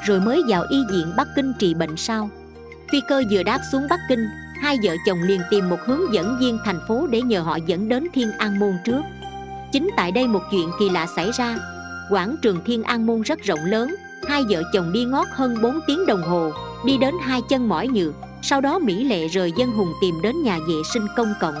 [0.05, 2.29] rồi mới vào y viện bắc kinh trị bệnh sau.
[2.91, 4.27] Phi cơ vừa đáp xuống bắc kinh
[4.63, 7.89] hai vợ chồng liền tìm một hướng dẫn viên thành phố để nhờ họ dẫn
[7.89, 9.01] đến thiên an môn trước.
[9.71, 11.57] Chính tại đây một chuyện kỳ lạ xảy ra.
[12.09, 13.95] Quảng trường thiên an môn rất rộng lớn,
[14.27, 16.51] hai vợ chồng đi ngót hơn 4 tiếng đồng hồ,
[16.85, 18.13] đi đến hai chân mỏi nhừ.
[18.41, 21.55] sau đó mỹ lệ rời dân hùng tìm đến nhà vệ sinh công cộng.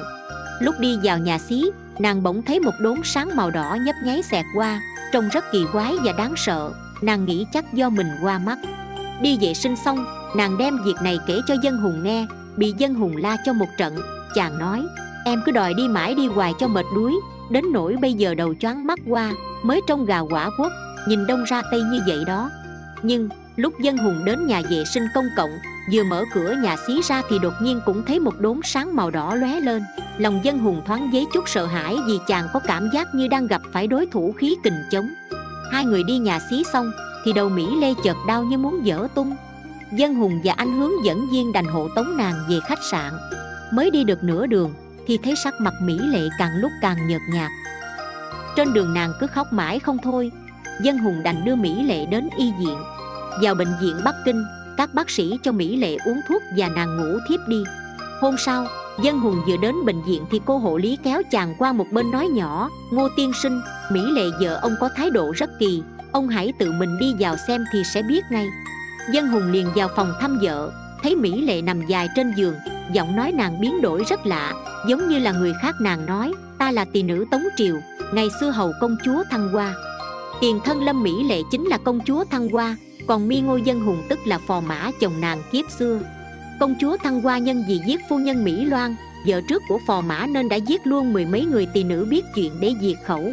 [0.59, 4.23] Lúc đi vào nhà xí, nàng bỗng thấy một đốm sáng màu đỏ nhấp nháy
[4.23, 4.81] xẹt qua,
[5.13, 8.59] trông rất kỳ quái và đáng sợ, nàng nghĩ chắc do mình qua mắt.
[9.21, 12.93] Đi vệ sinh xong, nàng đem việc này kể cho dân hùng nghe bị dân
[12.93, 13.95] hùng la cho một trận.
[14.35, 14.85] Chàng nói,
[15.25, 17.13] em cứ đòi đi mãi đi hoài cho mệt đuối.
[17.49, 19.31] Đến nỗi bây giờ đầu choáng mắt qua,
[19.63, 20.71] mới trông gà quả quốc,
[21.07, 22.49] nhìn đông ra tây như vậy đó.
[23.01, 25.51] Nhưng, lúc dân hùng đến nhà vệ sinh công cộng,
[25.93, 29.11] vừa mở cửa nhà xí ra thì đột nhiên cũng thấy một đốm sáng màu
[29.11, 29.83] đỏ lóe lên.
[30.17, 33.47] Lòng dân hùng thoáng giấy chút sợ hãi vì chàng có cảm giác như đang
[33.47, 35.09] gặp phải đối thủ khí kình chống.
[35.71, 36.91] Hai người đi nhà xí xong,
[37.25, 39.35] thì đầu mỹ lê chợt đau như muốn dở tung
[39.95, 43.13] dân hùng và anh hướng dẫn viên đành hộ tống nàng về khách sạn.
[43.73, 44.73] Mới đi được nửa đường,
[45.07, 47.51] thì thấy sắc mặt mỹ lệ càng lúc càng nhợt nhạt.
[48.55, 50.31] Trên đường nàng cứ khóc mãi không thôi.
[50.81, 52.77] Dân hùng đành đưa mỹ lệ đến y viện.
[53.41, 54.45] Vào bệnh viện bắc kinh,
[54.77, 57.63] các bác sĩ cho mỹ lệ uống thuốc và nàng ngủ thiếp đi.
[58.21, 58.67] Hôm sau,
[59.01, 62.11] dân hùng vừa đến bệnh viện thì cô hộ lý kéo chàng qua một bên
[62.11, 65.83] nói nhỏ, ngô tiên sinh, mỹ lệ vợ ông có thái độ rất kỳ.
[66.11, 68.47] Ông hãy tự mình đi vào xem thì sẽ biết ngay
[69.11, 70.71] dân hùng liền vào phòng thăm vợ.
[71.03, 72.55] Thấy mỹ lệ nằm dài trên giường,
[72.91, 74.53] giọng nói nàng biến đổi rất lạ,
[74.87, 77.75] giống như là người khác nàng nói, ta là tỳ nữ tống triều,
[78.13, 79.73] ngày xưa hầu công chúa thăng hoa.
[80.41, 82.75] Tiền thân lâm mỹ lệ chính là công chúa thăng hoa,
[83.07, 85.99] còn mi ngô dân hùng tức là phò mã chồng nàng kiếp xưa.
[86.59, 88.95] Công chúa thăng hoa nhân vì giết phu nhân mỹ loan,
[89.27, 92.25] vợ trước của phò mã nên đã giết luôn mười mấy người tỳ nữ biết
[92.35, 93.31] chuyện để diệt khẩu.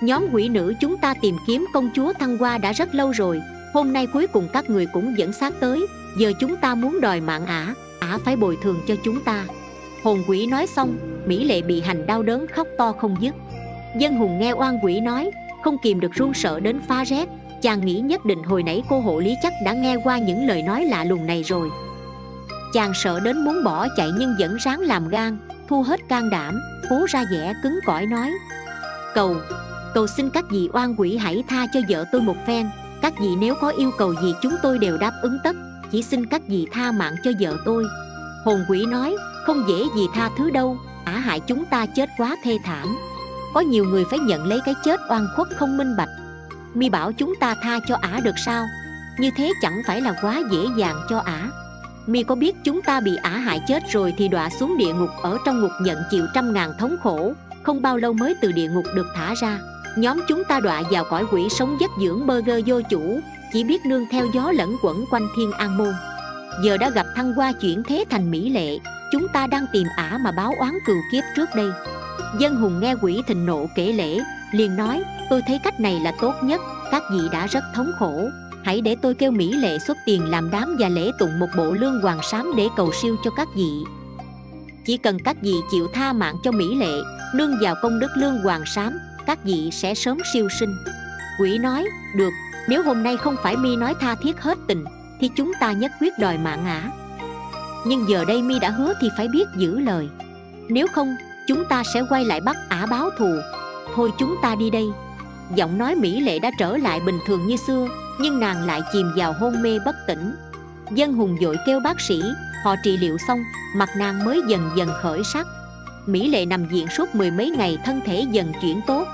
[0.00, 3.42] Nhóm quỷ nữ chúng ta tìm kiếm công chúa thăng hoa đã rất lâu rồi
[3.72, 5.86] hôm nay cuối cùng các người cũng dẫn xác tới,
[6.18, 9.44] giờ chúng ta muốn đòi mạng ả ả phải bồi thường cho chúng ta.
[10.02, 13.34] Hồn quỷ nói xong, mỹ lệ bị hành đau đớn khóc to không dứt.
[13.98, 15.30] Dân hùng nghe oan quỷ nói,
[15.64, 17.28] không kìm được run sợ đến pha rét.
[17.62, 20.62] Chàng nghĩ nhất định hồi nãy cô hộ lý chắc đã nghe qua những lời
[20.62, 21.68] nói lạ lùng này rồi.
[22.72, 26.60] Chàng sợ đến muốn bỏ chạy nhưng vẫn ráng làm gan, thu hết can đảm,
[26.90, 28.32] cố ra vẻ cứng cỏi nói.
[29.14, 29.36] Cầu
[29.94, 32.66] cầu xin các vị oan quỷ hãy tha cho vợ tôi một phen
[33.02, 35.56] các vị nếu có yêu cầu gì chúng tôi đều đáp ứng tất.
[35.90, 37.84] Chỉ xin các vị tha mạng cho vợ tôi.
[38.44, 40.78] Hồn quỷ nói, không dễ gì tha thứ đâu.
[41.04, 42.96] Ả hại chúng ta chết quá thê thảm.
[43.54, 46.08] Có nhiều người phải nhận lấy cái chết oan khuất không minh bạch.
[46.74, 48.66] Mi bảo chúng ta tha cho ả được sao?
[49.18, 51.50] Như thế chẳng phải là quá dễ dàng cho ả.
[52.06, 55.10] Mi có biết chúng ta bị ả hại chết rồi thì đọa xuống địa ngục
[55.22, 57.32] ở trong ngục nhận chịu trăm ngàn thống khổ.
[57.62, 59.58] Không bao lâu mới từ địa ngục được thả ra
[59.96, 63.20] nhóm chúng ta đọa vào cõi quỷ sống giấc dưỡng bơ gơ vô chủ,
[63.52, 65.92] chỉ biết nương theo gió lẫn quẩn quanh thiên an môn.
[66.64, 68.78] Giờ đã gặp thăng hoa chuyển thế thành mỹ lệ,
[69.12, 71.70] chúng ta đang tìm ả mà báo oán cừu kiếp trước đây.
[72.38, 74.20] Dân hùng nghe quỷ thịnh nộ kể lễ,
[74.52, 78.28] liền nói, tôi thấy cách này là tốt nhất, các vị đã rất thống khổ.
[78.64, 81.72] Hãy để tôi kêu mỹ lệ xuất tiền làm đám và lễ tụng một bộ
[81.72, 83.70] lương hoàng sám để cầu siêu cho các vị.
[84.86, 87.00] Chỉ cần các vị chịu tha mạng cho mỹ lệ,
[87.34, 90.74] nương vào công đức lương hoàng sám các vị sẽ sớm siêu sinh.
[91.40, 91.84] Quỷ nói,
[92.16, 92.32] được,
[92.68, 94.84] nếu hôm nay không phải mi nói tha thiết hết tình,
[95.20, 96.90] thì chúng ta nhất quyết đòi mạng ả
[97.88, 100.08] nhưng giờ đây mi đã hứa thì phải biết giữ lời.
[100.68, 103.36] Nếu không, chúng ta sẽ quay lại bắt ả báo thù.
[103.94, 104.86] Thôi chúng ta đi đây.
[105.54, 107.88] Giọng nói mỹ lệ đã trở lại bình thường như xưa,
[108.20, 110.34] nhưng nàng lại chìm vào hôn mê bất tỉnh.
[110.90, 112.22] Dân hùng dội kêu bác sĩ,
[112.64, 113.38] họ trị liệu xong,
[113.76, 115.46] mặt nàng mới dần dần khởi sắc.
[116.06, 119.06] Mỹ lệ nằm viện suốt mười mấy ngày, thân thể dần chuyển tốt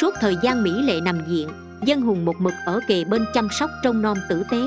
[0.00, 1.48] suốt thời gian mỹ lệ nằm viện,
[1.82, 4.58] dân hùng một mực ở kề bên chăm sóc trông nom tử tế.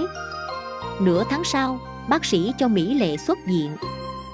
[1.01, 3.75] Nửa tháng sau, bác sĩ cho mỹ lệ xuất viện.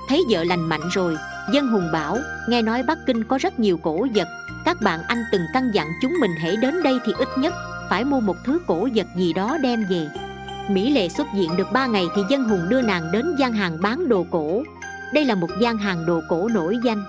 [0.10, 1.18] Thấy vợ lành mạnh rồi,
[1.54, 2.18] dân hùng bảo,
[2.50, 4.28] nghe nói bắc kinh có rất nhiều cổ vật,
[4.66, 7.54] các bạn anh từng căn dặn chúng mình hãy đến đây thì ít nhất
[7.90, 10.10] phải mua một thứ cổ vật gì đó đem về.
[10.70, 13.82] Mỹ lệ xuất viện được 3 ngày thì dân hùng đưa nàng đến gian hàng
[13.82, 14.64] bán đồ cổ.
[15.14, 17.04] Đây là một gian hàng đồ cổ nổi danh.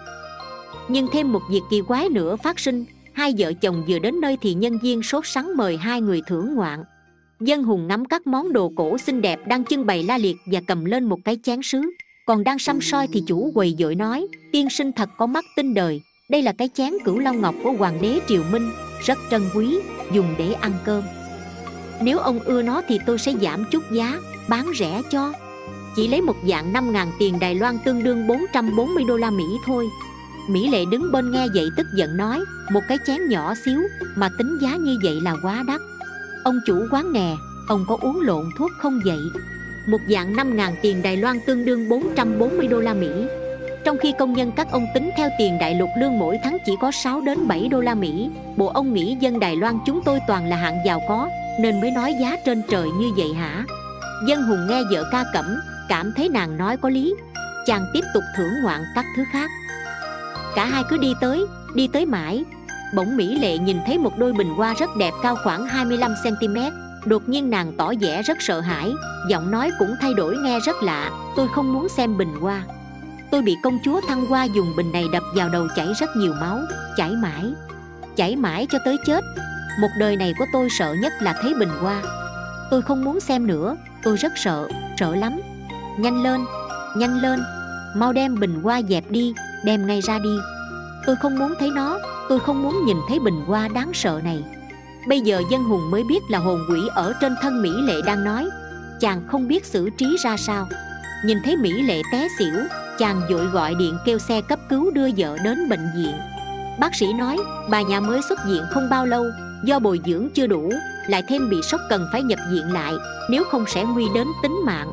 [0.88, 2.85] Nhưng thêm một việc kỳ quái nữa phát sinh
[3.16, 6.55] hai vợ chồng vừa đến nơi thì nhân viên sốt sắng mời hai người thưởng
[6.55, 6.85] ngoạn.
[7.40, 10.61] Dân hùng ngắm các món đồ cổ xinh đẹp đang trưng bày la liệt và
[10.66, 11.81] cầm lên một cái chén sứ.
[12.26, 15.74] Còn đang xăm soi thì chủ quầy dội nói, tiên sinh thật có mắt tinh
[15.74, 16.00] đời.
[16.31, 18.70] Đây là cái chén cửu long ngọc của hoàng đế triều minh,
[19.05, 19.79] rất trân quý,
[20.12, 21.02] dùng để ăn cơm.
[22.02, 25.33] Nếu ông ưa nó thì tôi sẽ giảm chút giá, bán rẻ cho.
[25.96, 29.88] Chỉ lấy một dạng 5.000 tiền Đài Loan tương đương 440 đô la Mỹ thôi.
[30.48, 33.80] Mỹ Lệ đứng bên nghe vậy tức giận nói Một cái chén nhỏ xíu
[34.16, 35.80] mà tính giá như vậy là quá đắt
[36.44, 37.35] Ông chủ quán nè,
[37.68, 39.18] ông có uống lộn thuốc không vậy?
[39.88, 43.09] Một dạng 5.000 tiền Đài Loan tương đương 440 đô la Mỹ
[43.85, 46.72] Trong khi công nhân các ông tính theo tiền đại lục lương mỗi tháng chỉ
[46.80, 50.18] có 6 đến 7 đô la Mỹ Bộ ông nghĩ dân Đài Loan chúng tôi
[50.28, 51.28] toàn là hạng giàu có
[51.61, 53.64] Nên mới nói giá trên trời như vậy hả?
[54.26, 55.56] Dân Hùng nghe vợ ca cẩm
[55.88, 57.14] Cảm thấy nàng nói có lý
[57.66, 59.50] Chàng tiếp tục thưởng ngoạn các thứ khác
[60.57, 62.45] cả hai cứ đi tới đi tới mãi.
[62.95, 66.57] Bỗng mỹ lệ nhìn thấy một đôi bình hoa rất đẹp cao khoảng 25 cm
[67.05, 68.92] đột nhiên nàng tỏ vẻ rất sợ hãi,
[69.29, 71.11] giọng nói cũng thay đổi nghe rất lạ.
[71.37, 72.62] Tôi không muốn xem bình hoa.
[73.31, 76.33] Tôi bị công chúa thăng hoa dùng bình này đập vào đầu chảy rất nhiều
[76.40, 76.59] máu,
[76.97, 77.45] chảy mãi
[78.16, 79.25] chảy mãi cho tới chết.
[79.81, 82.03] Một đời này của tôi sợ nhất là thấy bình hoa.
[82.71, 85.40] Tôi không muốn xem nữa, tôi rất sợ sợ lắm.
[85.99, 86.45] Nhanh lên
[86.97, 87.40] nhanh lên,
[87.97, 89.35] mau đem bình hoa dẹp đi
[89.66, 90.37] đem ngay ra đi.
[91.07, 91.98] Tôi không muốn thấy nó,
[92.29, 94.44] tôi không muốn nhìn thấy bình hoa đáng sợ này.
[95.09, 98.24] Bây giờ dân hùng mới biết là hồn quỷ ở trên thân mỹ lệ đang
[98.24, 98.48] nói.
[99.00, 100.66] Chàng không biết xử trí ra sao.
[101.24, 102.55] Nhìn thấy mỹ lệ té xỉu,
[102.98, 106.12] chàng vội gọi điện kêu xe cấp cứu đưa vợ đến bệnh viện.
[106.81, 107.37] Bác sĩ nói,
[107.70, 109.24] bà nhà mới xuất viện không bao lâu,
[109.64, 110.72] do bồi dưỡng chưa đủ,
[111.07, 112.92] lại thêm bị sốc cần phải nhập viện lại,
[113.31, 114.92] nếu không sẽ nguy đến tính mạng.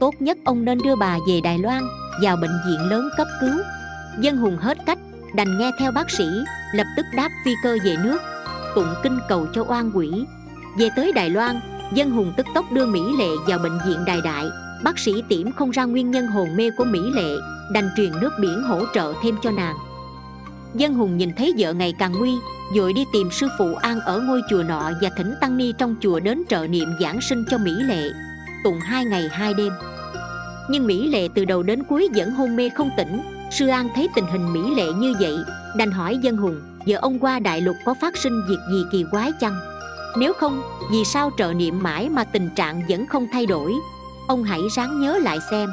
[0.00, 1.82] Tốt nhất ông nên đưa bà về đài loan
[2.22, 3.54] vào bệnh viện lớn cấp cứu.
[4.20, 4.98] Dân hùng hết cách,
[5.34, 6.24] đành nghe theo bác sĩ,
[6.74, 8.18] lập tức đáp phi cơ về nước.
[8.74, 10.24] Tụng kinh cầu cho oan quỷ.
[10.78, 11.60] Về tới đài loan,
[11.92, 14.46] dân hùng tức tốc đưa mỹ lệ vào bệnh viện đài đại.
[14.84, 17.36] Bác sĩ tiểm không ra nguyên nhân hồn mê của mỹ lệ,
[17.72, 19.76] đành truyền nước biển hỗ trợ thêm cho nàng.
[20.74, 22.32] Dân hùng nhìn thấy vợ ngày càng nguy
[22.76, 25.96] dội đi tìm sư phụ an ở ngôi chùa nọ và thỉnh tăng ni trong
[26.00, 28.10] chùa đến trợ niệm giảng sinh cho mỹ lệ.
[28.64, 29.72] Tụng hai ngày hai đêm
[30.68, 33.20] nhưng mỹ lệ từ đầu đến cuối vẫn hôn mê không tỉnh.
[33.50, 35.36] Sư an thấy tình hình mỹ lệ như vậy,
[35.76, 39.04] đành hỏi dân hùng, giờ ông qua đại lục có phát sinh việc gì kỳ
[39.10, 39.56] quái chăng?
[40.18, 43.72] Nếu không, vì sao trợ niệm mãi mà tình trạng vẫn không thay đổi?
[44.28, 45.70] Ông hãy ráng nhớ lại xem.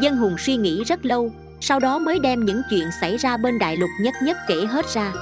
[0.00, 3.58] Dân hùng suy nghĩ rất lâu, sau đó mới đem những chuyện xảy ra bên
[3.58, 5.12] đại lục nhất nhất kể hết ra.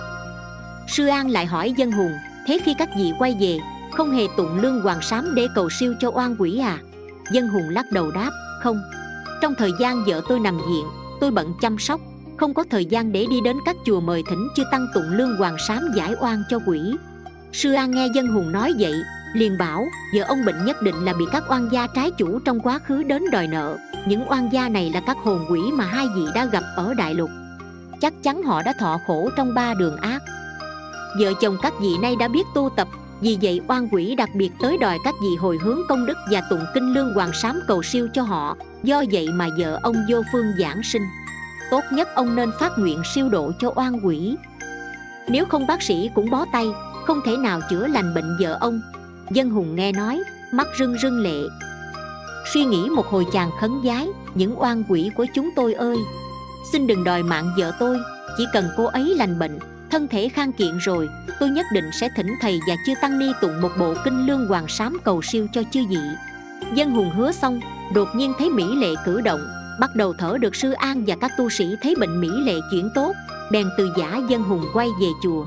[0.88, 2.12] Sư an lại hỏi dân hùng,
[2.46, 3.58] thế khi các vị quay về,
[3.92, 6.78] không hề tụng lương hoàng sám để cầu siêu cho oan quỷ à?
[7.32, 8.30] Dân hùng lắc đầu đáp
[8.62, 8.80] không.
[9.42, 10.84] Trong thời gian vợ tôi nằm viện,
[11.20, 12.00] tôi bận chăm sóc,
[12.36, 15.36] không có thời gian để đi đến các chùa mời thỉnh chư tăng tụng lương
[15.36, 16.80] hoàng sám giải oan cho quỷ.
[17.52, 18.94] Sư an nghe dân hùng nói vậy,
[19.34, 22.60] liền bảo, vợ ông bệnh nhất định là bị các oan gia trái chủ trong
[22.60, 23.76] quá khứ đến đòi nợ.
[24.06, 27.14] Những oan gia này là các hồn quỷ mà hai vị đã gặp ở đại
[27.14, 27.30] lục.
[28.00, 30.22] Chắc chắn họ đã thọ khổ trong ba đường ác.
[31.20, 32.88] Vợ chồng các vị nay đã biết tu tập
[33.20, 36.42] vì vậy, oan quỷ đặc biệt tới đòi các vị hồi hướng công đức và
[36.50, 38.56] tụng kinh lương hoàng sám cầu siêu cho họ.
[38.82, 41.02] Do vậy mà vợ ông vô phương giảng sinh.
[41.70, 44.36] Tốt nhất ông nên phát nguyện siêu độ cho oan quỷ.
[45.28, 46.66] Nếu không bác sĩ cũng bó tay,
[47.06, 48.80] không thể nào chữa lành bệnh vợ ông.
[49.30, 51.42] Dân hùng nghe nói, mắt rưng rưng lệ.
[52.52, 55.96] Suy nghĩ một hồi chàng khấn giái, những oan quỷ của chúng tôi ơi,
[56.72, 57.98] xin đừng đòi mạng vợ tôi,
[58.38, 59.58] chỉ cần cô ấy lành bệnh
[59.90, 61.08] thân thể khang kiện rồi,
[61.40, 64.48] tôi nhất định sẽ thỉnh thầy và chư tăng ni tụng một bộ kinh lương
[64.48, 66.00] hoàng sám cầu siêu cho chư vị.
[66.74, 67.60] Dân hùng hứa xong,
[67.94, 69.40] đột nhiên thấy mỹ lệ cử động,
[69.80, 72.90] bắt đầu thở được sư an và các tu sĩ thấy bệnh mỹ lệ chuyển
[72.94, 73.12] tốt,
[73.52, 75.46] bèn từ giả dân hùng quay về chùa.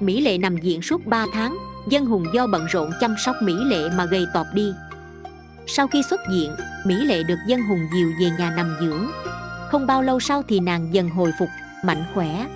[0.00, 3.54] Mỹ lệ nằm viện suốt 3 tháng, dân hùng do bận rộn chăm sóc mỹ
[3.64, 4.72] lệ mà gầy tọp đi.
[5.66, 6.54] Sau khi xuất viện,
[6.86, 9.06] mỹ lệ được dân hùng dìu về nhà nằm dưỡng.
[9.70, 11.48] Không bao lâu sau thì nàng dần hồi phục,
[11.84, 12.46] mạnh khỏe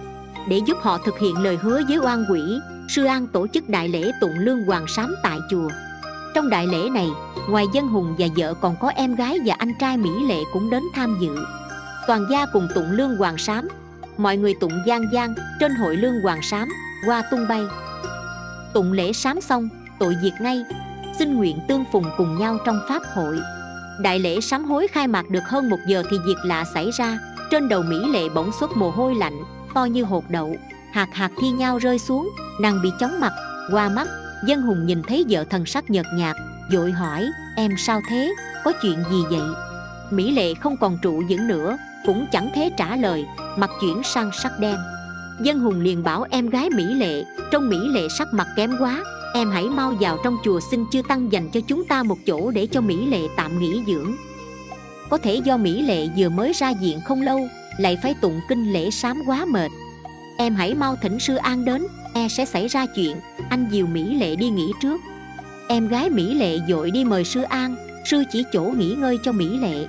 [0.48, 2.40] để giúp họ thực hiện lời hứa với oan quỷ.
[2.88, 5.68] Sư an tổ chức đại lễ tụng lương hoàng sám tại chùa.
[6.34, 7.08] Trong đại lễ này,
[7.48, 10.70] ngoài dân hùng và vợ còn có em gái và anh trai mỹ lệ cũng
[10.70, 11.36] đến tham dự.
[12.06, 13.68] Toàn gia cùng tụng lương hoàng sám.
[14.16, 16.68] Mọi người tụng gian gian, trên hội lương hoàng sám,
[17.06, 17.62] qua tung bay.
[18.74, 20.64] Tụng lễ sám xong, tội diệt ngay.
[21.18, 23.38] Xin nguyện tương phùng cùng nhau trong pháp hội.
[24.00, 27.18] Đại lễ sám hối khai mạc được hơn một giờ thì việc lạ xảy ra.
[27.50, 30.56] Trên đầu mỹ lệ bỗng xuất mồ hôi lạnh to như hột đậu.
[30.92, 33.32] Hạt hạt thi nhau rơi xuống, nàng bị chóng mặt,
[33.72, 34.08] qua mắt,
[34.46, 36.36] dân hùng nhìn thấy vợ thần sắc nhợt nhạt
[36.70, 38.34] dội hỏi, em sao thế?
[38.64, 39.48] Có chuyện gì vậy?
[40.10, 44.30] Mỹ lệ không còn trụ vững nữa, cũng chẳng thế trả lời, mặt chuyển sang
[44.42, 44.76] sắc đen.
[45.42, 49.04] Dân hùng liền bảo em gái mỹ lệ, trong mỹ lệ sắc mặt kém quá,
[49.34, 52.50] em hãy mau vào trong chùa xin chư tăng dành cho chúng ta một chỗ
[52.50, 54.14] để cho mỹ lệ tạm nghỉ dưỡng.
[55.10, 58.72] Có thể do mỹ lệ vừa mới ra diện không lâu lại phải tụng kinh
[58.72, 59.70] lễ sám quá mệt.
[60.38, 63.16] Em hãy mau thỉnh sư an đến e sẽ xảy ra chuyện,
[63.50, 65.00] anh dìu mỹ lệ đi nghỉ trước.
[65.68, 69.32] Em gái mỹ lệ dội đi mời sư an, sư chỉ chỗ nghỉ ngơi cho
[69.32, 69.86] mỹ lệ.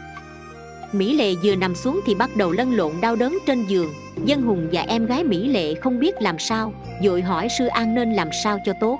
[0.92, 3.94] Mỹ lệ vừa nằm xuống thì bắt đầu lăn lộn đau đớn trên giường.
[4.26, 6.74] Dân hùng và em gái mỹ lệ không biết làm sao,
[7.04, 9.00] dội hỏi sư an nên làm sao cho tốt.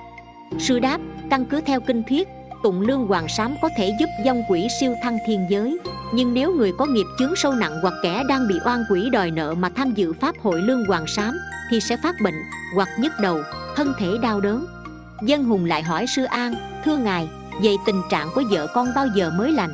[0.58, 1.00] Sư đáp,
[1.30, 2.28] căn cứ theo kinh thuyết
[2.62, 5.78] tụng lương hoàng sám có thể giúp dông quỷ siêu thăng thiên giới.
[6.14, 9.30] Nhưng nếu người có nghiệp chướng sâu nặng hoặc kẻ đang bị oan quỷ đòi
[9.30, 11.38] nợ mà tham dự pháp hội lương hoàng sám
[11.70, 12.34] thì sẽ phát bệnh,
[12.74, 13.38] hoặc nhức đầu,
[13.76, 14.66] thân thể đau đớn.
[15.22, 17.28] Dân hùng lại hỏi sư an, thưa ngài,
[17.62, 19.72] vậy tình trạng của vợ con bao giờ mới lành?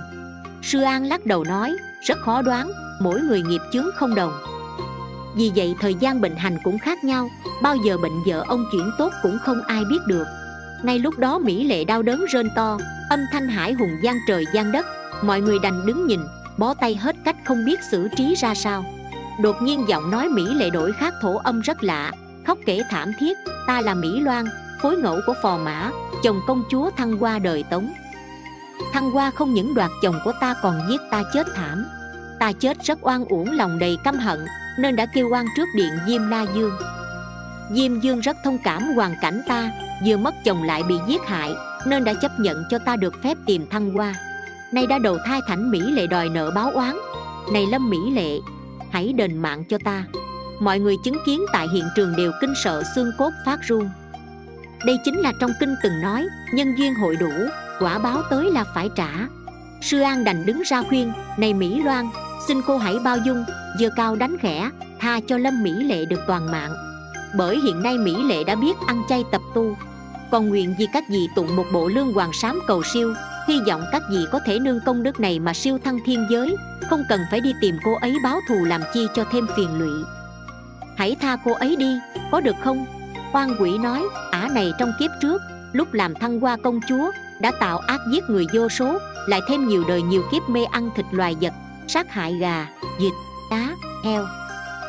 [0.62, 2.70] Sư an lắc đầu nói, rất khó đoán,
[3.00, 4.32] mỗi người nghiệp chướng không đồng.
[5.36, 7.28] Vì vậy thời gian bệnh hành cũng khác nhau,
[7.62, 10.24] bao giờ bệnh vợ ông chuyển tốt cũng không ai biết được
[10.82, 12.78] ngay lúc đó mỹ lệ đau đớn rên to,
[13.10, 14.86] âm thanh hải hùng gian trời gian đất,
[15.22, 16.20] mọi người đành đứng nhìn,
[16.58, 18.84] bó tay hết cách không biết xử trí ra sao.
[19.40, 22.12] Đột nhiên giọng nói mỹ lệ đổi khác thổ âm rất lạ,
[22.46, 23.36] khóc kể thảm thiết,
[23.66, 24.46] ta là mỹ loan,
[24.82, 25.90] phối ngẫu của phò mã,
[26.22, 27.92] chồng công chúa thăng qua đời tống.
[28.92, 31.86] Thăng qua không những đoạt chồng của ta còn giết ta chết thảm.
[32.40, 34.46] Ta chết rất oan uổng lòng đầy căm hận,
[34.78, 36.72] nên đã kêu oan trước điện diêm la dương.
[37.72, 39.70] Diêm dương rất thông cảm hoàn cảnh ta
[40.04, 41.54] vừa mất chồng lại bị giết hại,
[41.86, 44.14] nên đã chấp nhận cho ta được phép tìm thăng hoa.
[44.72, 46.96] Nay đã đầu thai thảnh mỹ lệ đòi nợ báo oán.
[47.52, 48.38] Này lâm mỹ lệ,
[48.90, 50.04] hãy đền mạng cho ta.
[50.60, 53.88] Mọi người chứng kiến tại hiện trường đều kinh sợ xương cốt phát run.
[54.84, 57.32] Đây chính là trong kinh từng nói, nhân duyên hội đủ,
[57.80, 59.10] quả báo tới là phải trả.
[59.80, 62.06] Sư an đành đứng ra khuyên, này mỹ loan,
[62.48, 63.44] xin cô hãy bao dung
[63.78, 66.74] giơ cao đánh khẽ tha cho lâm mỹ lệ được toàn mạng
[67.34, 69.76] bởi hiện nay mỹ lệ đã biết ăn chay tập tu.
[70.30, 73.14] Còn nguyện vì các vị tụng một bộ lương hoàng sám cầu siêu,
[73.48, 76.56] hy vọng các vị có thể nương công đức này mà siêu thăng thiên giới,
[76.90, 80.04] không cần phải đi tìm cô ấy báo thù làm chi cho thêm phiền lụy.
[80.96, 81.98] Hãy tha cô ấy đi,
[82.30, 82.86] có được không?
[83.32, 87.10] Oan quỷ nói, ả này trong kiếp trước, lúc làm thăng hoa công chúa,
[87.40, 90.90] đã tạo ác giết người vô số, lại thêm nhiều đời nhiều kiếp mê ăn
[90.96, 91.52] thịt loài vật,
[91.88, 92.68] sát hại gà,
[93.00, 93.12] vịt
[93.50, 94.26] cá heo.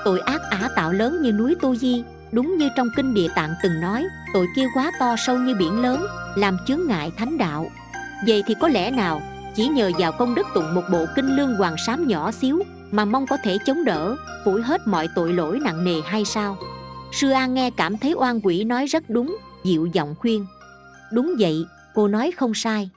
[0.06, 3.54] Tội ác ả tạo lớn như núi tu di đúng như trong kinh địa tạng
[3.64, 7.72] từng nói, tội kia quá to sâu như biển lớn, làm chướng ngại thánh đạo.
[8.28, 9.22] Vậy thì có lẽ nào,
[9.56, 13.06] chỉ nhờ vào công đức tụng một bộ kinh lương hoàng sám nhỏ xíu, mà
[13.06, 16.58] mong có thể chống đỡ, phủi hết mọi tội lỗi nặng nề hay sao?
[17.12, 20.46] Sư an nghe cảm thấy oan quỷ nói rất đúng, dịu giọng khuyên.
[21.14, 22.90] Đúng vậy, cô nói không sai.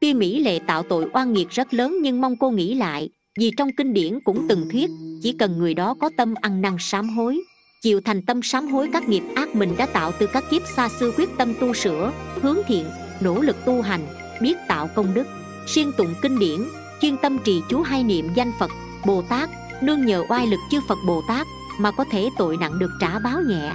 [0.00, 3.52] Tuy mỹ lệ tạo tội oan nghiệt rất lớn nhưng mong cô nghĩ lại, vì
[3.56, 4.90] trong kinh điển cũng từng thuyết,
[5.22, 7.40] chỉ cần người đó có tâm ăn năn sám hối
[7.82, 10.88] chịu thành tâm sám hối các nghiệp ác mình đã tạo từ các kiếp xa
[10.88, 12.86] xưa quyết tâm tu sửa, hướng thiện,
[13.20, 14.06] nỗ lực tu hành,
[14.40, 15.26] biết tạo công đức.
[15.66, 16.60] Siêng tụng kinh điển,
[17.00, 18.70] chuyên tâm trì chú hai niệm danh phật,
[19.06, 21.46] bồ tát, nương nhờ oai lực chư phật bồ tát
[21.78, 23.72] mà có thể tội nặng được trả báo nhẹ.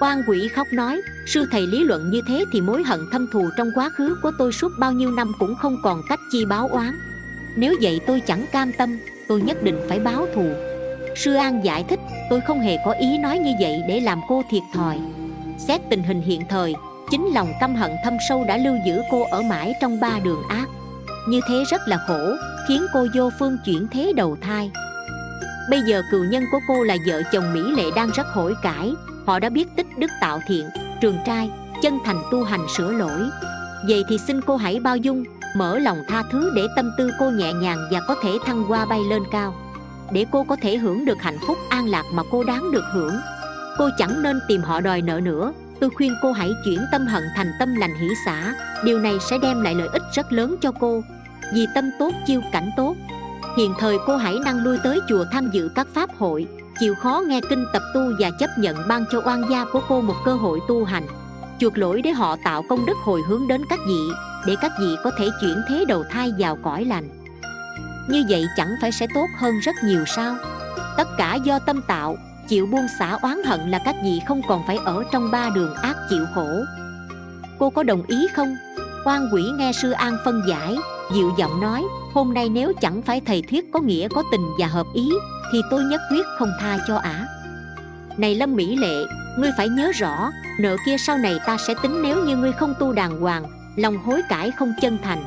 [0.00, 3.50] Quan quỷ khóc nói, sư thầy lý luận như thế thì mối hận thâm thù
[3.56, 6.68] trong quá khứ của tôi suốt bao nhiêu năm cũng không còn cách chi báo
[6.68, 6.98] oán.
[7.56, 10.71] Nếu vậy tôi chẳng cam tâm, tôi nhất định phải báo thù
[11.16, 14.42] sư an giải thích, tôi không hề có ý nói như vậy để làm cô
[14.50, 14.98] thiệt thòi.
[15.58, 16.74] Xét tình hình hiện thời,
[17.10, 20.42] chính lòng căm hận thâm sâu đã lưu giữ cô ở mãi trong ba đường
[20.48, 20.66] ác.
[21.28, 22.36] Như thế rất là khổ,
[22.68, 24.70] khiến cô vô phương chuyển thế đầu thai.
[25.70, 28.92] Bây giờ cựu nhân của cô là vợ chồng mỹ lệ đang rất hối cải.
[29.26, 30.68] Họ đã biết tích đức tạo thiện,
[31.00, 31.50] trường trai,
[31.82, 33.20] chân thành tu hành sửa lỗi.
[33.88, 35.24] Vậy thì xin cô hãy bao dung,
[35.56, 38.84] mở lòng tha thứ để tâm tư cô nhẹ nhàng và có thể thăng hoa
[38.84, 39.54] bay lên cao
[40.12, 43.14] để cô có thể hưởng được hạnh phúc an lạc mà cô đáng được hưởng.
[43.78, 45.52] Cô chẳng nên tìm họ đòi nợ nữa.
[45.80, 49.38] Tôi khuyên cô hãy chuyển tâm hận thành tâm lành hỷ xã điều này sẽ
[49.38, 51.02] đem lại lợi ích rất lớn cho cô.
[51.54, 52.94] Vì tâm tốt, chiêu cảnh tốt.
[53.56, 56.46] Hiện thời cô hãy năng lui tới chùa tham dự các pháp hội.
[56.80, 60.00] Chịu khó nghe kinh tập tu và chấp nhận ban cho oan gia của cô
[60.00, 61.06] một cơ hội tu hành.
[61.58, 64.00] Chuộc lỗi để họ tạo công đức hồi hướng đến các vị,
[64.46, 67.08] để các vị có thể chuyển thế đầu thai vào cõi lành
[68.08, 70.36] như vậy chẳng phải sẽ tốt hơn rất nhiều sao?
[70.96, 72.16] Tất cả do tâm tạo,
[72.48, 75.74] chịu buông xả oán hận là các vị không còn phải ở trong ba đường
[75.74, 76.48] ác chịu khổ.
[77.58, 78.56] Cô có đồng ý không?
[79.04, 80.76] Quan quỷ nghe sư an phân giải,
[81.14, 81.84] dịu giọng nói,
[82.14, 85.10] hôm nay nếu chẳng phải thầy thuyết có nghĩa, có tình và hợp ý,
[85.52, 87.26] thì tôi nhất quyết không tha cho ả.
[88.16, 89.04] Này lâm mỹ lệ,
[89.38, 92.74] ngươi phải nhớ rõ, nợ kia sau này ta sẽ tính nếu như ngươi không
[92.78, 93.44] tu đàng hoàng,
[93.76, 95.24] lòng hối cải không chân thành.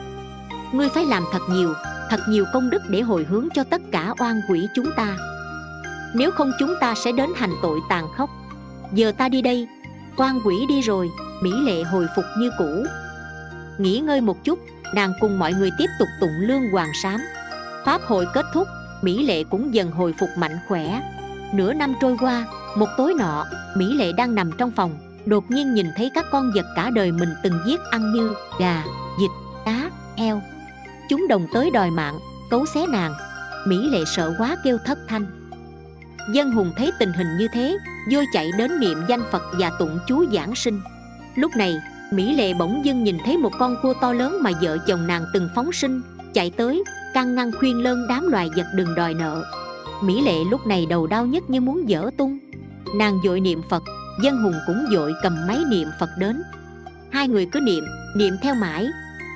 [0.72, 1.74] Ngươi phải làm thật nhiều
[2.10, 5.18] thật nhiều công đức để hồi hướng cho tất cả oan quỷ chúng ta.
[6.14, 8.30] Nếu không chúng ta sẽ đến hành tội tàn khốc.
[8.94, 9.68] Giờ ta đi đây.
[10.18, 11.10] Oan quỷ đi rồi,
[11.42, 12.86] mỹ lệ hồi phục như cũ.
[13.78, 14.60] Nghỉ ngơi một chút,
[14.94, 17.22] nàng cùng mọi người tiếp tục tụng lương hoàng sám.
[17.86, 18.68] Pháp hội kết thúc,
[19.02, 21.02] mỹ lệ cũng dần hồi phục mạnh khỏe.
[21.54, 24.98] Nửa năm trôi qua, một tối nọ, mỹ lệ đang nằm trong phòng.
[25.26, 28.84] Đột nhiên nhìn thấy các con vật cả đời mình từng giết ăn như gà,
[29.20, 29.32] vịt,
[29.66, 30.42] cá heo
[31.10, 33.14] chúng đồng tới đòi mạng, cấu xé nàng.
[33.68, 35.26] Mỹ lệ sợ quá kêu thất thanh.
[36.34, 37.78] Dân hùng thấy tình hình như thế
[38.12, 40.82] vui chạy đến niệm danh phật và tụng chú giảng sinh.
[41.36, 41.78] Lúc này,
[42.12, 45.26] mỹ lệ bỗng dưng nhìn thấy một con cua to lớn mà vợ chồng nàng
[45.34, 46.02] từng phóng sinh,
[46.34, 49.44] chạy tới can ngăn khuyên lơn đám loài vật đừng đòi nợ.
[50.04, 52.38] Mỹ lệ lúc này đầu đau nhất như muốn dở tung.
[52.96, 53.84] Nàng dội niệm phật,
[54.24, 56.42] dân hùng cũng dội cầm máy niệm phật đến.
[57.12, 57.84] Hai người cứ niệm
[58.16, 58.88] niệm theo mãi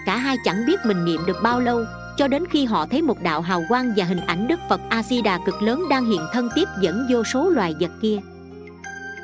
[0.05, 1.85] cả hai chẳng biết mình niệm được bao lâu,
[2.17, 5.03] cho đến khi họ thấy một đạo hào quang và hình ảnh đức phật a
[5.03, 8.19] di đà cực lớn đang hiện thân tiếp dẫn vô số loài vật kia.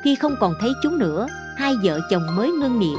[0.04, 1.26] Khi không còn thấy chúng nữa,
[1.56, 2.98] hai vợ chồng mới ngưng niệm.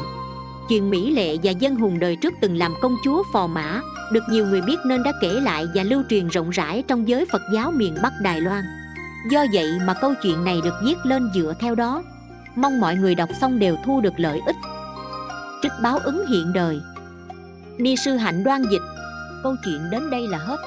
[0.69, 3.81] Chuyện mỹ lệ và dân hùng đời trước từng làm công chúa phò mã,
[4.11, 7.25] được nhiều người biết nên đã kể lại và lưu truyền rộng rãi trong giới
[7.31, 8.63] phật giáo miền bắc đài loan.
[9.31, 12.03] Do vậy mà câu chuyện này được viết lên dựa theo đó.
[12.55, 14.55] Mong mọi người đọc xong đều thu được lợi ích.
[15.61, 16.79] Trích báo ứng hiện đời
[17.77, 18.81] ni sư hạnh đoan dịch.
[19.43, 20.57] Câu chuyện đến đây là hết.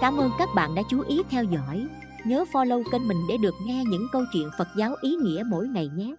[0.00, 1.86] Cảm ơn các bạn đã chú ý theo dõi.
[2.24, 5.68] Nhớ follow kênh mình để được nghe những câu chuyện phật giáo ý nghĩa mỗi
[5.68, 6.14] ngày nhé.